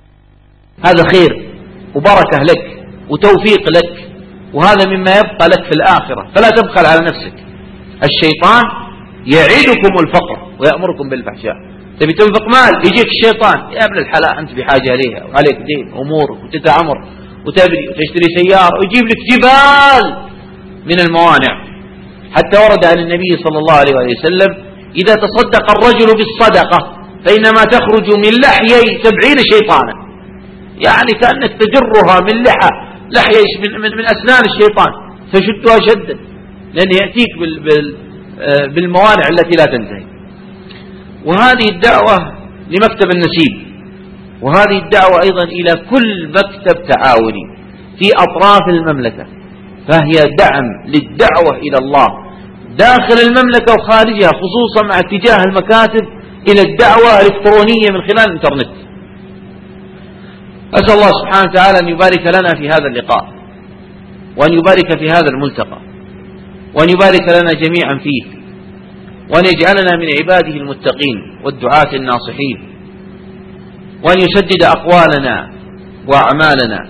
هذا 0.86 1.03
خير 1.11 1.49
وبركة 1.95 2.43
لك 2.43 2.83
وتوفيق 3.09 3.69
لك 3.69 4.09
وهذا 4.53 4.88
مما 4.88 5.11
يبقى 5.11 5.47
لك 5.47 5.63
في 5.63 5.71
الآخرة. 5.71 6.31
فلا 6.36 6.49
تبخل 6.49 6.86
على 6.86 6.99
نفسك. 7.05 7.33
الشيطان 8.04 8.64
يعدكم 9.36 9.93
الفقر 10.04 10.38
ويأمركم 10.60 11.10
بالفحشاء. 11.10 11.56
تبي 12.00 12.14
تنفق 12.14 12.46
مال 12.56 12.88
يجيك 12.88 13.08
الشيطان 13.16 13.60
يا 13.74 13.86
ابن 13.86 13.98
الحلال 13.98 14.39
أنت 14.39 14.52
بحاجة 14.52 14.96
ليها 14.96 15.24
وعليك 15.26 15.58
دين 15.70 15.93
أمورك 15.93 16.43
وتتعمر 16.43 16.98
وتبني 17.46 17.88
وتشتري 17.89 18.28
سيارة 18.38 18.76
ويجيب 18.80 19.06
لك 19.12 19.18
جبال 19.32 20.06
من 20.86 21.00
الموانع. 21.00 21.66
حتى 22.36 22.58
ورد 22.58 22.86
عن 22.86 23.00
النبي 23.00 23.32
صلى 23.43 23.58
الله 23.58 23.74
عليه 23.74 23.93
وسلم 23.93 24.52
إذا 24.96 25.14
تصدق 25.16 25.66
الرجل 25.76 26.10
بالصدقة 26.20 26.80
فإنما 27.26 27.64
تخرج 27.64 28.08
من 28.24 28.34
لحيي 28.43 29.04
سبعين 29.04 29.38
شيطانا. 29.54 29.93
يعني 30.88 31.12
كأنك 31.22 31.52
تجرها 31.62 32.20
من 32.20 32.43
لحى 32.43 32.70
لحية 33.16 33.52
من, 33.62 33.82
من, 33.82 33.98
من 33.98 34.06
أسنان 34.06 34.43
الشيطان. 34.52 34.91
تشدها 35.34 35.78
شدا. 35.88 36.18
لأنه 36.76 36.95
يأتيك 37.01 37.30
آه، 38.39 38.65
بالموانع 38.65 39.23
التي 39.32 39.57
لا 39.57 39.65
تنتهي. 39.65 40.05
وهذه 41.26 41.69
الدعوة 41.69 42.34
لمكتب 42.69 43.09
النسيب 43.15 43.65
وهذه 44.41 44.78
الدعوة 44.84 45.21
أيضا 45.23 45.43
إلى 45.43 45.73
كل 45.89 46.28
مكتب 46.30 46.76
تعاوني 46.88 47.45
في 47.99 48.09
أطراف 48.15 48.61
المملكة. 48.69 49.26
فهي 49.88 50.36
دعم 50.39 50.65
للدعوة 50.88 51.57
إلى 51.57 51.78
الله 51.78 52.07
داخل 52.78 53.17
المملكة 53.28 53.73
وخارجها 53.73 54.30
خصوصا 54.41 54.88
مع 54.89 54.99
اتجاه 54.99 55.43
المكاتب 55.47 56.07
إلى 56.49 56.61
الدعوة 56.61 57.19
الإلكترونية 57.19 57.89
من 57.91 58.01
خلال 58.01 58.30
الإنترنت. 58.30 58.76
أسأل 60.73 60.93
الله 60.97 61.11
سبحانه 61.21 61.51
وتعالى 61.51 61.80
أن 61.80 61.88
يبارك 61.88 62.21
لنا 62.28 62.49
في 62.59 62.67
هذا 62.69 62.88
اللقاء 62.88 63.34
وأن 64.38 64.53
يبارك 64.53 64.99
في 64.99 65.07
هذا 65.09 65.30
الملتقى. 65.30 65.95
وأن 66.76 66.89
يبارك 66.89 67.26
لنا 67.30 67.51
جميعا 67.53 67.99
فيه. 68.03 68.23
وأن 69.32 69.43
يجعلنا 69.45 69.97
من 69.97 70.07
عباده 70.19 70.55
المتقين 70.57 71.17
والدعاة 71.43 71.95
الناصحين. 71.95 72.57
وأن 74.03 74.17
يسدد 74.17 74.63
أقوالنا 74.63 75.51
وأعمالنا. 76.07 76.89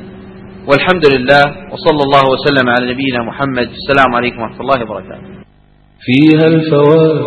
والحمد 0.68 1.06
لله 1.14 1.44
وصلى 1.72 2.02
الله 2.04 2.24
وسلم 2.34 2.70
على 2.70 2.94
نبينا 2.94 3.24
محمد. 3.24 3.70
السلام 3.80 4.16
عليكم 4.16 4.42
ورحمة 4.42 4.62
الله 4.62 4.82
وبركاته. 4.84 5.28
فيها 6.02 6.48
الفوائد 6.48 7.24